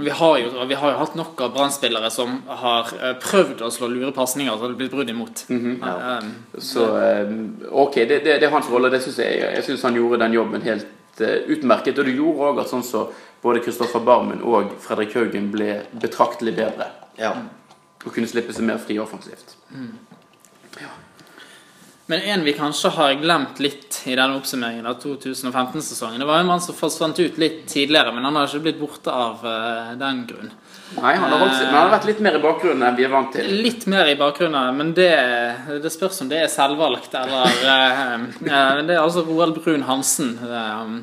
vi 0.00 0.10
har, 0.10 0.38
jo, 0.38 0.64
vi 0.68 0.74
har 0.78 0.92
jo 0.94 0.98
hatt 1.00 1.16
nok 1.18 1.40
av 1.44 1.50
Brann-spillere 1.52 2.08
som 2.14 2.38
har 2.46 2.88
eh, 3.02 3.16
prøvd 3.20 3.60
å 3.66 3.68
slå 3.74 3.88
lure 3.90 4.12
pasninger, 4.16 4.54
så 4.54 4.62
det 4.62 4.70
har 4.70 4.78
blitt 4.78 4.94
brudd 4.94 5.10
imot. 5.12 5.42
Eh, 5.50 6.28
Så 6.62 6.86
eh, 7.02 7.32
ok, 7.68 7.98
det, 8.08 8.20
det, 8.24 8.38
det 8.40 8.46
er 8.48 8.54
hans 8.54 8.70
rolle. 8.72 8.88
Det 8.94 9.02
synes 9.04 9.18
jeg 9.20 9.42
jeg 9.58 9.66
synes 9.66 9.82
han 9.84 9.98
gjorde 9.98 10.22
den 10.22 10.38
jobben 10.38 10.64
helt 10.64 11.20
eh, 11.20 11.42
utmerket. 11.52 11.98
Og 12.00 12.08
det 12.08 12.14
gjorde 12.16 12.48
òg 12.48 12.62
at 12.62 12.72
sånn 12.72 12.86
så 12.86 13.08
både 13.42 13.60
Kristoffer 13.66 14.00
Barmen 14.06 14.40
og 14.46 14.72
Fredrik 14.80 15.12
Haugen 15.18 15.50
ble 15.52 15.82
betraktelig 16.00 16.56
bedre. 16.62 16.88
ja. 17.20 17.34
Og 18.04 18.14
kunne 18.14 18.28
slippe 18.30 18.54
seg 18.56 18.64
mer 18.64 18.80
fri 18.80 18.96
offensivt. 19.02 19.56
Men 22.10 22.20
en 22.20 22.44
vi 22.44 22.52
kanskje 22.52 22.90
har 22.96 23.12
glemt 23.20 23.60
litt 23.62 24.00
i 24.10 24.16
denne 24.18 24.34
oppsummeringen 24.40 24.86
av 24.90 24.96
2015-sesongen, 24.98 26.18
det 26.18 26.26
var 26.26 26.40
en 26.40 26.48
mann 26.48 26.62
som 26.64 26.74
forsvant 26.74 27.20
ut 27.20 27.36
litt 27.38 27.60
tidligere, 27.70 28.10
men 28.16 28.24
han 28.26 28.34
har 28.34 28.48
ikke 28.48 28.64
blitt 28.64 28.80
borte 28.80 29.12
av 29.14 29.44
uh, 29.46 29.92
den 30.00 30.24
grunn. 30.26 30.50
Nei, 30.96 31.12
han 31.14 31.28
har, 31.30 31.36
holdt 31.38 31.60
men 31.60 31.68
han 31.70 31.84
har 31.84 31.92
vært 31.92 32.08
litt 32.08 32.22
mer 32.26 32.38
i 32.40 32.40
bakgrunnen 32.42 32.82
enn 32.88 32.96
vi 32.98 33.04
er 33.06 33.12
vant 33.12 33.30
til. 33.36 33.52
Litt 33.62 33.86
mer 33.92 34.10
i 34.10 34.16
bakgrunnen, 34.18 34.80
men 34.80 34.90
det, 34.96 35.12
det 35.84 35.92
spørs 35.94 36.18
om 36.24 36.32
det 36.32 36.40
er 36.42 36.50
selvvalgt, 36.50 37.14
eller 37.20 37.46
uh, 37.68 38.26
Det 38.42 38.96
er 38.96 39.04
altså 39.04 39.22
Roald 39.28 39.60
Brun 39.60 39.86
Hansen. 39.86 40.34
Uh, 40.42 40.98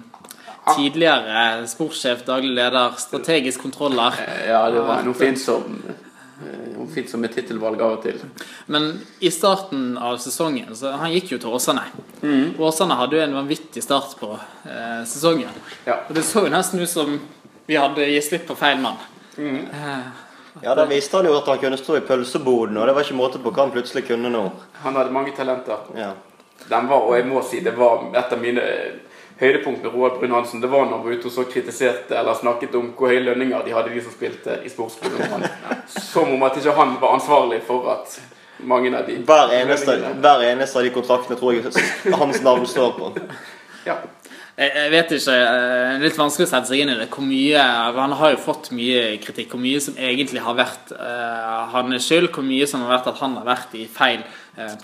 tidligere 0.74 1.64
sportssjef, 1.72 2.26
daglig 2.28 2.52
leder, 2.58 3.00
strategisk 3.00 3.64
kontroller. 3.64 4.20
Ja, 4.44 4.66
det 4.74 4.84
var 4.84 5.08
noe 5.08 5.16
fint 5.16 5.40
som 5.40 5.80
eh, 6.44 6.78
fint 6.94 7.10
som 7.10 7.24
et 7.24 7.34
tittelvalg 7.34 7.82
av 7.82 7.98
og 7.98 8.04
til. 8.04 8.20
Men 8.66 8.90
i 9.20 9.32
starten 9.32 9.98
av 9.98 10.18
sesongen 10.22 10.76
så 10.76 10.92
Han 10.98 11.14
gikk 11.14 11.32
jo 11.36 11.40
til 11.42 11.56
Åsane. 11.58 11.84
Åsane 12.58 13.00
hadde 13.00 13.18
jo 13.18 13.24
en 13.24 13.40
vanvittig 13.40 13.84
start 13.84 14.18
på 14.20 14.34
eh, 14.36 15.02
sesongen. 15.06 15.58
Ja. 15.86 16.02
Og 16.08 16.16
det 16.16 16.26
så 16.28 16.46
jo 16.46 16.54
nesten 16.54 16.84
ut 16.84 16.90
som 16.90 17.20
vi 17.68 17.76
hadde 17.76 18.06
gitt 18.08 18.30
slipp 18.30 18.48
på 18.48 18.56
feil 18.56 18.80
mann. 18.80 19.02
ja, 20.62 20.76
da 20.76 20.86
viste 20.86 21.18
han 21.18 21.28
jo 21.28 21.36
at 21.38 21.48
han 21.48 21.60
kunne 21.62 21.78
stå 21.78 21.98
i 21.98 22.06
pølseboden, 22.08 22.78
og 22.78 22.88
det 22.88 22.94
var 22.96 23.06
ikke 23.06 23.18
måte 23.20 23.42
på 23.44 23.52
hva 23.52 23.66
han 23.66 23.74
plutselig 23.76 24.08
kunne 24.08 24.32
nå. 24.34 24.46
Han 24.86 24.96
hadde 24.96 25.14
mange 25.14 25.36
talenter. 25.36 25.84
Ja. 25.98 26.14
Den 26.70 26.88
var, 26.88 27.04
og 27.06 27.18
jeg 27.18 27.28
må 27.28 27.44
si, 27.46 27.60
det 27.64 27.76
var 27.78 28.08
et 28.16 28.34
av 28.34 28.40
mine 28.42 28.64
høydepunkt 29.40 29.84
med 29.84 29.94
Roald 29.94 30.20
Brun 30.20 30.34
Hansen. 30.36 30.62
Det 30.62 30.70
var 30.72 30.86
når 30.86 30.98
han 30.98 31.06
var 31.06 31.18
ute 31.18 31.30
og 31.30 31.36
så 31.36 31.46
kritiserte 31.50 32.18
eller 32.18 32.38
snakket 32.38 32.76
om 32.80 32.90
hvor 32.98 33.12
høye 33.14 33.24
lønninger 33.26 33.66
de 33.66 33.76
hadde, 33.76 33.94
de 33.94 34.04
som 34.06 34.16
spilte 34.16 34.60
i 34.66 34.72
sportsskolen. 34.74 35.48
Som 35.88 36.34
om 36.34 36.48
at 36.48 36.58
ikke 36.58 36.76
han 36.78 36.98
var 37.02 37.18
ansvarlig 37.20 37.62
for 37.68 37.92
at 37.94 38.20
mange 38.58 38.94
av 38.98 39.06
de 39.06 39.20
Hver 39.26 39.54
eneste, 39.60 39.98
hver 40.18 40.46
eneste 40.50 40.80
av 40.80 40.88
de 40.88 40.94
kontraktene 40.96 41.38
tror 41.40 41.58
jeg 41.58 41.74
hans 42.22 42.42
navn 42.46 42.66
står 42.68 42.96
på. 42.98 43.12
Ja. 43.86 44.02
Jeg, 44.58 44.90
vet 44.90 45.12
ikke, 45.14 45.34
eh, 45.38 46.00
Litt 46.02 46.16
vanskelig 46.18 46.48
å 46.48 46.50
sette 46.50 46.72
seg 46.72 46.82
inn 46.82 46.90
i 46.90 46.98
det. 46.98 47.06
Hvor 47.14 47.22
mye, 47.22 47.62
Han 47.94 48.16
har 48.18 48.32
jo 48.34 48.40
fått 48.42 48.72
mye 48.74 49.20
kritikk. 49.22 49.52
Hvor 49.54 49.62
mye 49.62 49.82
som 49.84 49.94
egentlig 50.02 50.42
har 50.42 50.58
vært 50.58 50.96
uh, 50.98 51.70
hans 51.76 52.08
skyld. 52.08 52.32
Hvor 52.34 52.46
mye 52.46 52.66
som 52.66 52.82
har 52.82 52.96
vært 52.96 53.12
at 53.14 53.22
han 53.22 53.38
har 53.38 53.46
vært 53.46 53.76
i 53.78 53.86
feil 53.86 54.26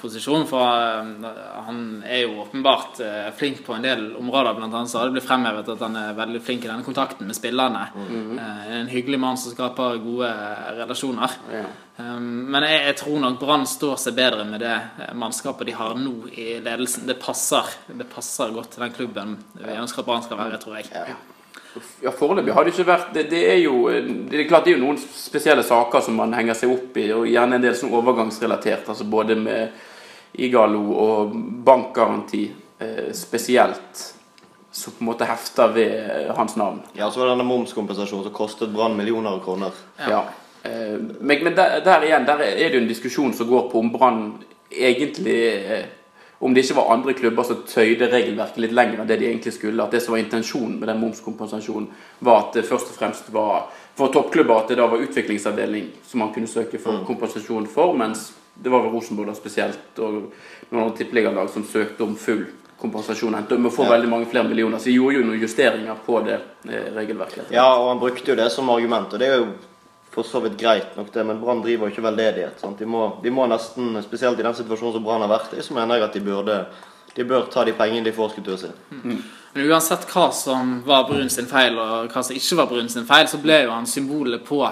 posisjon. 0.02 0.46
For 0.50 0.64
eh, 0.64 1.30
han 1.68 1.80
er 2.06 2.24
jo 2.26 2.42
åpenbart 2.44 3.00
eh, 3.04 3.30
flink 3.38 3.64
på 3.66 3.76
en 3.76 3.86
del 3.86 4.06
områder. 4.20 4.54
Blant 4.58 4.74
annet 4.74 4.92
så 4.92 5.02
har 5.02 5.10
det 5.10 5.18
blitt 5.18 5.28
fremhevet 5.28 5.72
at 5.74 5.82
han 5.86 5.98
er 6.00 6.18
veldig 6.18 6.42
flink 6.46 6.66
i 6.66 6.72
denne 6.72 6.86
kontakten 6.86 7.30
med 7.30 7.38
spillerne. 7.38 7.88
Eh, 8.38 8.76
en 8.80 8.92
hyggelig 8.92 9.20
mann 9.24 9.40
som 9.42 9.56
skaper 9.56 10.02
gode 10.04 10.30
eh, 10.30 10.70
relasjoner. 10.84 11.40
Ja. 11.54 11.66
Um, 11.94 12.48
Men 12.50 12.66
jeg, 12.66 12.80
jeg 12.88 12.96
tror 13.04 13.20
nok 13.22 13.36
Brann 13.38 13.68
står 13.70 14.00
seg 14.02 14.16
bedre 14.18 14.48
med 14.50 14.64
det 14.66 14.74
eh, 14.74 15.12
mannskapet 15.14 15.70
de 15.70 15.76
har 15.78 15.94
nå 16.00 16.16
i 16.32 16.56
ledelsen. 16.58 17.06
Det 17.10 17.20
passer, 17.22 17.70
det 17.86 18.08
passer 18.10 18.54
godt 18.56 18.74
til 18.74 18.88
den 18.88 18.96
klubben 18.96 19.36
vi 19.60 19.78
ønsker 19.78 20.02
at 20.02 20.10
Brann 20.10 20.26
skal 20.26 20.42
være, 20.42 20.58
tror 20.64 20.80
jeg. 20.80 20.90
Ja, 20.90 21.20
Foreløpig 21.74 22.54
har 22.54 22.64
det 22.66 22.74
ikke 22.74 22.86
vært 22.88 23.14
det, 23.16 23.24
det 23.32 23.42
er 23.50 23.60
jo 23.64 23.88
det 23.90 24.40
er 24.40 24.48
klart 24.50 24.66
det 24.66 24.74
er 24.74 24.78
jo 24.78 24.84
noen 24.86 25.00
spesielle 25.02 25.64
saker 25.66 26.04
som 26.06 26.16
man 26.20 26.34
henger 26.38 26.58
seg 26.58 26.74
opp 26.74 26.98
i, 27.02 27.08
og 27.16 27.26
gjerne 27.30 27.58
en 27.58 27.66
del 27.66 27.76
sånn 27.78 27.94
overgangsrelatert. 27.98 28.90
altså 28.90 29.08
Både 29.10 29.36
med 29.40 29.72
Igalo 30.34 30.82
og 30.98 31.34
bankgaranti 31.66 32.44
eh, 32.80 33.10
spesielt, 33.14 34.06
som 34.74 34.94
på 34.94 35.04
en 35.04 35.10
måte 35.12 35.26
hefter 35.30 35.74
ved 35.76 36.32
hans 36.38 36.56
navn. 36.58 36.80
Ja, 36.98 37.12
så 37.12 37.20
var 37.20 37.28
det 37.28 37.36
denne 37.36 37.50
momskompensasjonen 37.50 38.26
som 38.26 38.34
kostet 38.34 38.74
Brann 38.74 38.98
millioner 38.98 39.36
av 39.36 39.44
kroner. 39.46 39.72
Ja. 40.10 40.24
Eh, 40.64 40.98
Men, 41.20 41.44
men 41.44 41.56
der, 41.56 41.82
der 41.86 42.06
igjen 42.08 42.26
der 42.26 42.42
er 42.42 42.56
det 42.70 42.74
jo 42.78 42.82
en 42.82 42.90
diskusjon 42.90 43.34
som 43.34 43.50
går 43.50 43.70
på 43.72 43.80
om 43.84 43.92
Brann 43.94 44.24
egentlig 44.72 45.38
eh, 45.54 45.86
Om 46.44 46.54
det 46.54 46.66
ikke 46.66 46.76
var 46.76 46.92
andre 46.92 47.14
klubber 47.16 47.46
som 47.48 47.62
tøyde 47.68 48.10
regelverket 48.12 48.60
litt 48.60 48.76
lenger 48.76 49.00
enn 49.00 49.08
det 49.08 49.20
de 49.22 49.30
egentlig 49.30 49.54
skulle. 49.56 49.80
At 49.84 49.96
det 49.96 50.02
som 50.04 50.16
var 50.16 50.20
intensjonen 50.20 50.76
med 50.82 50.90
den 50.92 51.00
momskompensasjonen, 51.00 51.88
var 52.20 52.42
at 52.42 52.58
det 52.58 52.66
først 52.68 52.92
og 52.92 52.98
fremst 52.98 53.30
var 53.32 53.70
for 53.96 54.12
toppklubber 54.12 54.64
at 54.64 54.74
det 54.74 54.80
da 54.82 54.90
var 54.92 55.04
utviklingsavdeling 55.06 55.92
som 56.08 56.24
man 56.24 56.34
kunne 56.36 56.52
søke 56.52 56.82
for 56.82 57.06
kompensasjon 57.08 57.70
for, 57.72 57.94
mens 57.96 58.32
det 58.54 58.70
var 58.70 58.84
vel 58.84 58.92
Rosenborg 58.94 59.32
da 59.32 59.38
spesielt 59.38 60.00
og 60.04 60.34
noen 60.74 60.94
tippeligalag 60.98 61.50
som 61.54 61.66
søkte 61.66 62.06
om 62.06 62.18
full 62.20 62.44
kompensasjon. 62.84 63.36
Endte 63.38 63.58
med 63.58 63.72
å 63.72 63.74
få 63.74 63.88
veldig 63.88 64.10
mange 64.12 64.28
flere 64.30 64.48
millioner. 64.48 64.82
Så 64.82 64.92
de 64.92 64.98
gjorde 64.98 65.22
jo 65.22 65.28
noen 65.28 65.42
justeringer 65.42 66.02
på 66.06 66.20
det 66.28 66.40
eh, 66.68 66.90
regelverket. 66.96 67.54
Ja, 67.54 67.70
og 67.80 67.94
han 67.94 68.02
brukte 68.02 68.34
jo 68.34 68.38
det 68.38 68.50
som 68.54 68.70
argument, 68.74 69.16
og 69.16 69.24
det 69.24 69.30
er 69.30 69.40
jo 69.40 69.54
for 70.14 70.28
så 70.28 70.42
vidt 70.44 70.60
greit 70.60 70.98
nok 70.98 71.10
det, 71.14 71.26
men 71.26 71.40
Brann 71.42 71.64
driver 71.64 71.88
jo 71.88 71.94
ikke 71.96 72.06
veldedighet. 72.06 72.64
De, 72.80 72.88
må, 72.90 73.06
de 73.24 73.34
må 73.34 73.48
nesten, 73.50 73.98
spesielt 74.06 74.40
i 74.40 74.46
den 74.46 74.58
situasjonen 74.58 74.98
som 74.98 75.06
Brann 75.06 75.26
har 75.26 75.32
vært 75.32 75.56
i, 75.58 75.64
så 75.66 75.76
mener 75.78 75.98
jeg 75.98 76.08
at 76.08 76.18
de 76.18 76.26
burde 76.28 76.58
de 77.14 77.24
bør 77.30 77.46
ta 77.54 77.62
de 77.66 77.76
pengene 77.78 78.08
de 78.08 78.14
får, 78.14 78.34
skulle 78.34 78.58
sin. 78.58 78.74
til. 78.90 79.20
Men 79.54 79.70
uansett 79.70 80.08
hva 80.10 80.32
som 80.34 80.80
var 80.86 81.06
Brun 81.10 81.30
sin 81.30 81.46
feil, 81.50 81.78
og 81.78 82.10
hva 82.10 82.24
som 82.26 82.38
ikke 82.38 82.58
var 82.58 82.70
Brun 82.72 82.90
sin 82.90 83.06
feil, 83.06 83.28
så 83.30 83.38
ble 83.42 83.60
jo 83.68 83.74
han 83.74 83.86
symbolet 83.90 84.42
på 84.48 84.64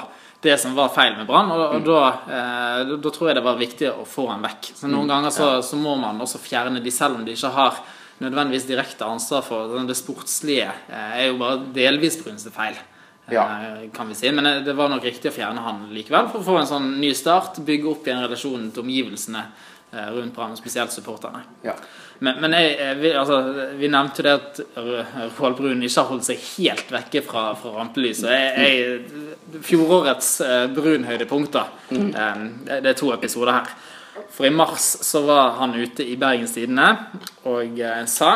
det 0.42 0.56
som 0.58 0.74
var 0.74 0.90
feil 0.94 1.14
med 1.20 1.28
Brann. 1.30 1.52
Og, 1.54 1.76
og 1.78 1.86
da, 1.86 2.00
eh, 2.26 2.94
da, 2.96 3.14
tror 3.14 3.30
jeg 3.30 3.38
det 3.38 3.46
var 3.46 3.60
viktig 3.62 3.92
å 3.94 4.08
få 4.10 4.26
han 4.32 4.42
vekk. 4.42 4.72
Så 4.80 4.90
Noen 4.90 5.12
ganger 5.12 5.34
så, 5.36 5.52
så 5.66 5.78
må 5.78 5.94
man 6.02 6.22
også 6.24 6.42
fjerne 6.42 6.82
de, 6.82 6.94
selv 6.94 7.20
om 7.20 7.28
de 7.28 7.38
ikke 7.38 7.54
har 7.54 7.78
nødvendigvis 8.22 8.66
direkte 8.70 9.06
ansvar 9.06 9.46
for 9.46 9.78
det 9.86 9.98
sportslige. 9.98 10.72
Eh, 10.90 11.14
er 11.22 11.30
jo 11.30 11.38
bare 11.42 11.62
delvis 11.78 12.18
Brun 12.24 12.42
sin 12.42 12.56
feil. 12.56 12.80
Eh, 13.28 13.34
Ja. 13.34 13.48
kan 13.94 14.08
vi 14.10 14.16
si. 14.16 14.32
Men 14.32 14.46
eh, 14.46 14.62
det 14.66 14.74
var 14.74 14.90
nok 14.90 15.04
riktig 15.04 15.32
å 15.32 15.36
fjerne 15.36 15.64
han 15.66 15.90
likevel, 15.94 16.30
for 16.32 16.40
å 16.42 16.48
få 16.50 16.60
en 16.60 16.68
sånn 16.70 16.94
ny 17.02 17.14
start. 17.14 17.60
Bygge 17.66 17.92
opp 17.92 18.08
igjen 18.08 18.24
relasjonen 18.24 18.72
til 18.72 18.84
omgivelsene 18.84 19.44
eh, 19.92 20.08
rundt 20.16 20.36
Brann, 20.36 20.58
spesielt 20.58 20.92
supporterne. 20.92 21.44
Ja. 21.64 21.76
Men, 22.22 22.38
men 22.44 22.54
jeg, 22.54 22.98
vi, 23.00 23.12
altså, 23.18 23.40
vi 23.80 23.88
nevnte 23.90 24.22
jo 24.22 24.26
det 24.28 24.34
at 24.36 24.60
Roald 25.40 25.56
Brun 25.58 25.80
ikke 25.82 26.04
har 26.04 26.10
holdt 26.12 26.28
seg 26.28 26.44
helt 26.52 26.92
vekke 26.94 27.24
fra, 27.26 27.48
fra 27.58 27.72
rampelyset. 27.80 28.28
Jeg, 28.30 28.52
jeg, 28.62 29.64
fjorårets 29.66 30.30
eh, 30.46 30.68
Brun-høydepunkter 30.76 31.66
eh, 31.98 32.44
det, 32.68 32.78
det 32.86 32.94
er 32.94 33.00
to 33.00 33.10
episoder 33.16 33.58
her. 33.58 33.74
For 34.32 34.46
i 34.46 34.54
mars 34.54 34.86
så 35.02 35.24
var 35.26 35.58
han 35.64 35.74
ute 35.74 36.06
i 36.06 36.14
Bergens 36.20 36.54
Tidende 36.54 36.92
og 37.50 37.80
eh, 37.82 38.04
sa 38.06 38.36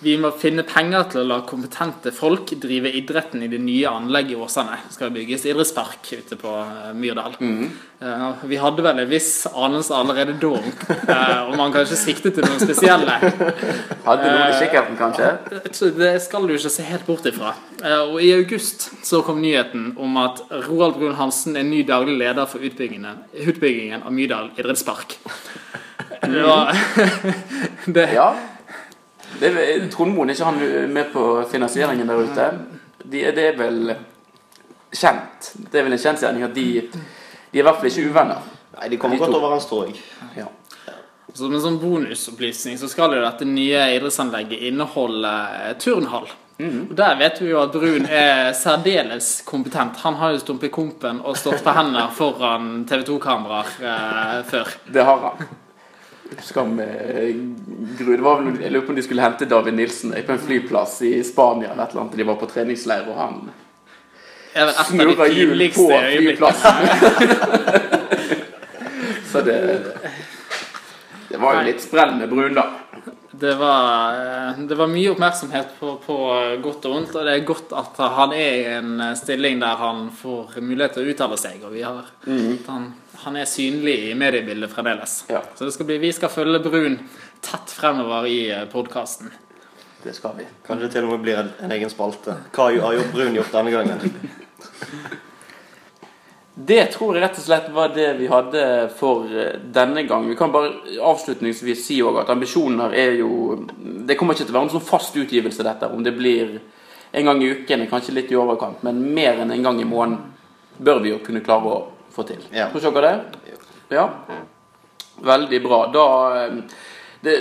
vi 0.00 0.16
må 0.20 0.30
finne 0.32 0.64
penger 0.64 1.10
til 1.12 1.22
å 1.22 1.28
la 1.28 1.40
kompetente 1.48 2.12
folk 2.14 2.54
drive 2.62 2.88
idretten 2.96 3.42
i 3.44 3.50
det 3.52 3.60
nye 3.60 3.90
anlegget 3.90 4.32
i 4.32 4.40
Åsane. 4.40 4.78
Det 4.86 4.96
skal 4.96 5.12
bygges 5.12 5.44
idrettspark 5.50 6.12
ute 6.22 6.38
på 6.40 6.54
Myrdal. 6.96 7.36
Myrdal. 7.40 7.70
Uh, 8.00 8.44
vi 8.48 8.56
hadde 8.56 8.80
vel 8.80 9.02
en 9.02 9.10
viss 9.10 9.44
anelse 9.50 9.92
allerede 9.92 10.38
da 10.40 10.54
uh, 10.56 10.68
eh, 11.04 11.50
om 11.50 11.58
man 11.60 11.72
kanskje 11.74 11.98
siktet 12.00 12.38
til 12.38 12.46
noen 12.46 12.62
spesielle. 12.62 13.18
Hadde 14.06 14.30
noe 14.30 14.46
i 14.46 14.54
kikkerten, 14.56 14.96
kanskje? 14.96 15.28
Det 15.98 16.14
skal 16.24 16.48
du 16.48 16.54
ikke 16.54 16.72
se 16.72 16.86
helt 16.88 17.04
bort 17.08 17.28
ifra. 17.28 17.52
Uh, 17.82 18.14
Og 18.14 18.22
I 18.24 18.32
august 18.38 18.88
så 19.04 19.20
kom 19.26 19.42
nyheten 19.44 19.92
om 20.00 20.16
at 20.22 20.40
Roald 20.70 20.96
Brun 20.96 21.18
Hansen 21.18 21.60
er 21.60 21.66
ny 21.68 21.82
daglig 21.88 22.16
leder 22.22 22.48
for 22.48 22.64
utbyggingen, 22.64 23.20
utbyggingen 23.36 24.06
av 24.06 24.16
Myrdal 24.16 24.48
idrettspark. 24.56 25.18
Det 26.24 26.46
var 26.46 26.72
det, 27.98 28.08
Ja. 28.16 28.30
Det 29.38 29.50
er, 29.50 29.86
Trond 29.92 30.14
Moen, 30.14 30.30
er 30.30 30.36
ikke 30.36 30.50
han 30.50 30.92
med 30.92 31.12
på 31.12 31.26
finansieringen 31.50 32.08
der 32.08 32.24
ute? 32.26 32.48
De, 33.04 33.22
det 33.34 33.44
er 33.52 33.58
vel 33.58 33.94
kjent. 34.92 35.52
Det 35.70 35.80
er 35.80 35.86
vel 35.86 35.96
en 35.96 36.02
kjensgjerning 36.02 36.46
at 36.46 36.54
de, 36.54 36.66
de 36.90 37.58
er 37.58 37.62
i 37.62 37.66
hvert 37.66 37.78
fall 37.78 37.90
ikke 37.92 38.10
uvenner. 38.10 38.50
Nei, 38.76 38.88
de 38.90 38.98
kommer 39.00 39.16
De 39.16 39.24
godt 39.24 39.38
overens, 39.38 39.68
tror 39.70 39.88
jeg. 39.88 40.02
Ja. 40.36 40.48
Som 41.36 41.54
en 41.54 41.62
sånn 41.62 41.78
bonusopplysning 41.78 42.78
så 42.80 42.88
skal 42.90 43.14
jo 43.14 43.22
dette 43.22 43.46
nye 43.46 43.84
idrettsanlegget 43.94 44.66
inneholde 44.70 45.32
turnhall. 45.82 46.26
Mm. 46.60 46.90
Og 46.90 46.96
Der 46.96 47.16
vet 47.16 47.40
vi 47.40 47.48
jo 47.52 47.60
at 47.62 47.72
Brun 47.72 48.06
er 48.06 48.52
særdeles 48.56 49.40
kompetent. 49.46 49.96
Han 50.04 50.18
har 50.20 50.34
jo 50.34 50.42
stumpet 50.42 50.72
kompen 50.74 51.22
og 51.24 51.38
stått 51.40 51.62
på 51.64 51.74
hender 51.76 52.10
foran 52.16 52.84
TV 52.88 53.06
2-kameraer 53.08 53.70
eh, 53.80 54.38
før. 54.50 54.74
Det 54.92 55.06
har 55.06 55.24
han. 55.24 55.48
Husker 56.38 56.64
med 56.64 57.56
Gru, 57.98 58.16
det 58.16 58.22
var 58.22 58.42
vel, 58.42 58.60
Jeg 58.62 58.72
lurer 58.72 58.86
på 58.86 58.92
om 58.94 58.98
de 58.98 59.02
skulle 59.02 59.22
hente 59.24 59.48
David 59.50 59.74
Nilsen 59.74 60.14
på 60.26 60.32
en 60.32 60.38
flyplass 60.38 61.02
i 61.02 61.24
Spania. 61.24 61.72
eller 61.72 61.84
et 61.84 61.90
eller 61.90 62.02
annet. 62.02 62.16
De 62.16 62.22
var 62.28 62.36
på 62.40 62.46
treningsleir, 62.46 63.08
og 63.08 63.16
han 63.18 63.50
snurra 64.86 65.28
hjul 65.28 65.70
på 65.74 65.90
flyplassen. 65.90 66.72
Så 69.32 69.40
det 69.40 69.82
Det 71.28 71.38
var 71.38 71.54
jo 71.54 71.66
litt 71.68 71.82
sprell 71.82 72.16
med 72.18 72.28
Brun, 72.28 72.54
da. 72.54 72.66
Det 73.40 73.54
var, 73.54 74.12
eh, 74.12 74.58
det 74.68 74.74
var 74.74 74.88
mye 74.90 75.12
oppmerksomhet 75.12 75.68
på, 75.78 75.94
på 76.06 76.16
godt 76.62 76.88
og 76.88 76.92
vondt, 76.92 77.14
og 77.14 77.24
det 77.24 77.36
er 77.36 77.44
godt 77.46 77.70
at 77.72 78.00
han 78.16 78.34
er 78.36 78.56
i 78.58 78.64
en 78.74 79.04
stilling 79.16 79.62
der 79.62 79.78
han 79.80 80.10
får 80.12 80.58
mulighet 80.60 80.98
til 80.98 81.06
å 81.06 81.14
uttale 81.14 81.38
seg. 81.40 81.62
Og 81.64 81.72
vi 81.72 81.84
har, 81.86 82.10
han, 82.26 82.90
han 83.24 83.36
er 83.36 83.48
synlig 83.48 83.96
i 84.08 84.14
mediebildet 84.16 84.72
fremdeles. 84.72 85.24
Ja. 85.28 85.42
Så 85.54 85.68
det 85.68 85.74
skal 85.76 85.88
bli, 85.88 85.98
vi 86.02 86.12
skal 86.16 86.32
følge 86.32 86.62
Brun 86.64 86.98
tett 87.44 87.72
fremover 87.72 88.26
i 88.26 88.40
podkasten. 88.72 89.32
Det 90.02 90.14
skal 90.16 90.38
vi. 90.38 90.46
Kanskje 90.66 90.86
det 90.86 90.92
til 90.94 91.08
og 91.08 91.14
med 91.14 91.24
blir 91.26 91.40
en, 91.42 91.50
en 91.60 91.74
egen 91.76 91.92
spalte. 91.92 92.38
Hva 92.56 92.70
har 92.72 92.96
gjort 92.96 93.12
Brun 93.12 93.36
gjort 93.36 93.52
denne 93.58 93.74
gangen? 93.74 94.00
Det 96.60 96.82
tror 96.92 97.14
jeg 97.16 97.22
rett 97.22 97.38
og 97.38 97.44
slett 97.44 97.68
var 97.72 97.92
det 97.94 98.08
vi 98.18 98.26
hadde 98.28 98.62
for 98.98 99.28
eh, 99.32 99.54
denne 99.72 100.02
gang. 100.04 100.26
Vi 100.28 100.36
kan 100.36 100.50
bare 100.52 100.98
avslutningsvis 101.08 101.84
si 101.86 102.00
at 102.04 102.28
ambisjonen 102.32 102.82
her 102.82 102.96
er 102.98 103.14
jo 103.20 103.30
Det 103.78 104.16
kommer 104.18 104.34
ikke 104.34 104.48
til 104.48 104.52
å 104.52 104.58
være 104.58 104.68
en 104.68 104.74
sånn 104.74 104.84
fast 104.84 105.16
utgivelse, 105.16 105.64
dette. 105.64 105.88
Om 105.88 106.02
det 106.04 106.12
blir 106.18 106.58
en 107.16 107.30
gang 107.30 107.40
i 107.40 107.52
uken, 107.54 107.86
kanskje 107.88 108.16
litt 108.18 108.34
i 108.34 108.36
overkant, 108.38 108.82
men 108.86 109.00
mer 109.14 109.40
enn 109.40 109.54
en 109.54 109.64
gang 109.64 109.80
i 109.80 109.88
måneden 109.88 110.20
bør 110.84 111.00
vi 111.04 111.14
jo 111.14 111.22
kunne 111.24 111.42
klare 111.46 111.70
å 111.70 111.78
få 112.12 112.26
til. 112.28 112.42
Ja. 112.54 112.68
Tror 112.72 112.92
dere 112.94 113.10
det? 113.10 113.56
Ja. 113.94 114.06
Veldig 115.20 115.62
bra. 115.62 115.80
Da 115.92 116.06
eh, 116.44 116.54
Det 117.20 117.34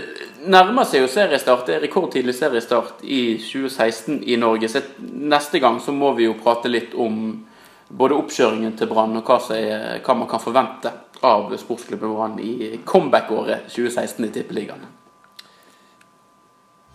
nærmer 0.51 0.83
seg 0.83 1.05
jo 1.05 1.11
seriestart. 1.11 1.65
Det 1.67 1.77
er 1.77 1.85
rekordtidlig 1.85 2.35
seriestart 2.35 3.03
i 3.03 3.37
2016 3.39 4.23
i 4.27 4.35
Norge. 4.35 4.67
Så 4.67 4.81
neste 4.99 5.61
gang 5.63 5.79
så 5.79 5.95
må 5.95 6.11
vi 6.17 6.27
jo 6.27 6.35
prate 6.43 6.67
litt 6.67 6.97
om 6.99 7.45
både 7.89 8.17
oppkjøringen 8.19 8.75
til 8.77 8.91
Brann 8.91 9.15
og 9.17 9.23
hva, 9.25 9.39
er, 9.55 10.03
hva 10.03 10.17
man 10.19 10.29
kan 10.29 10.43
forvente 10.43 10.91
av 11.25 11.55
sportsklubben 11.57 12.11
Brann 12.13 12.37
i 12.43 12.75
comeback-året 12.85 13.71
2016 13.71 14.27
i 14.27 14.31
Tippeligaen. 14.35 14.85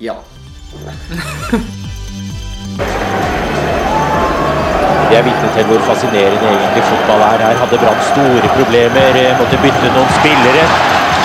Ja. 0.05 0.21
Vi 5.15 5.19
er 5.19 5.29
vitne 5.31 5.49
til 5.57 5.67
hvor 5.71 5.83
fascinerende 5.89 6.47
egentlig 6.53 6.83
fotball 6.93 7.21
er. 7.31 7.43
Her 7.47 7.59
hadde 7.63 7.79
Brann 7.83 8.01
store 8.13 8.49
problemer, 8.57 9.19
eh, 9.21 9.37
måtte 9.41 9.61
bytte 9.65 9.93
noen 9.97 10.11
spillere. 10.19 10.65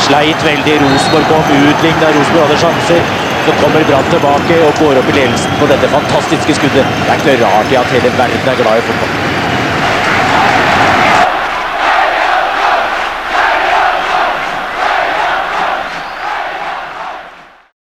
Sleit 0.07 0.45
veldig. 0.49 0.75
Rosenborg 0.83 1.25
kom, 1.31 1.49
utligna. 1.69 2.11
Rosenborg 2.17 2.45
hadde 2.45 2.59
sjanser. 2.65 3.01
Så 3.45 3.55
kommer 3.61 3.87
Brann 3.89 4.13
tilbake 4.13 4.59
og 4.67 4.77
går 4.81 5.01
opp 5.01 5.09
i 5.09 5.17
ledelsen 5.17 5.57
på 5.63 5.71
dette 5.73 5.89
fantastiske 5.95 6.59
skuddet. 6.59 6.85
Det 7.01 7.09
er 7.09 7.17
ikke 7.17 7.31
noe 7.31 7.41
rart 7.47 7.73
i 7.73 7.81
at 7.81 7.91
hele 7.95 8.13
verden 8.21 8.53
er 8.53 8.61
glad 8.61 8.77
i 8.77 8.87
fotball. 8.91 9.28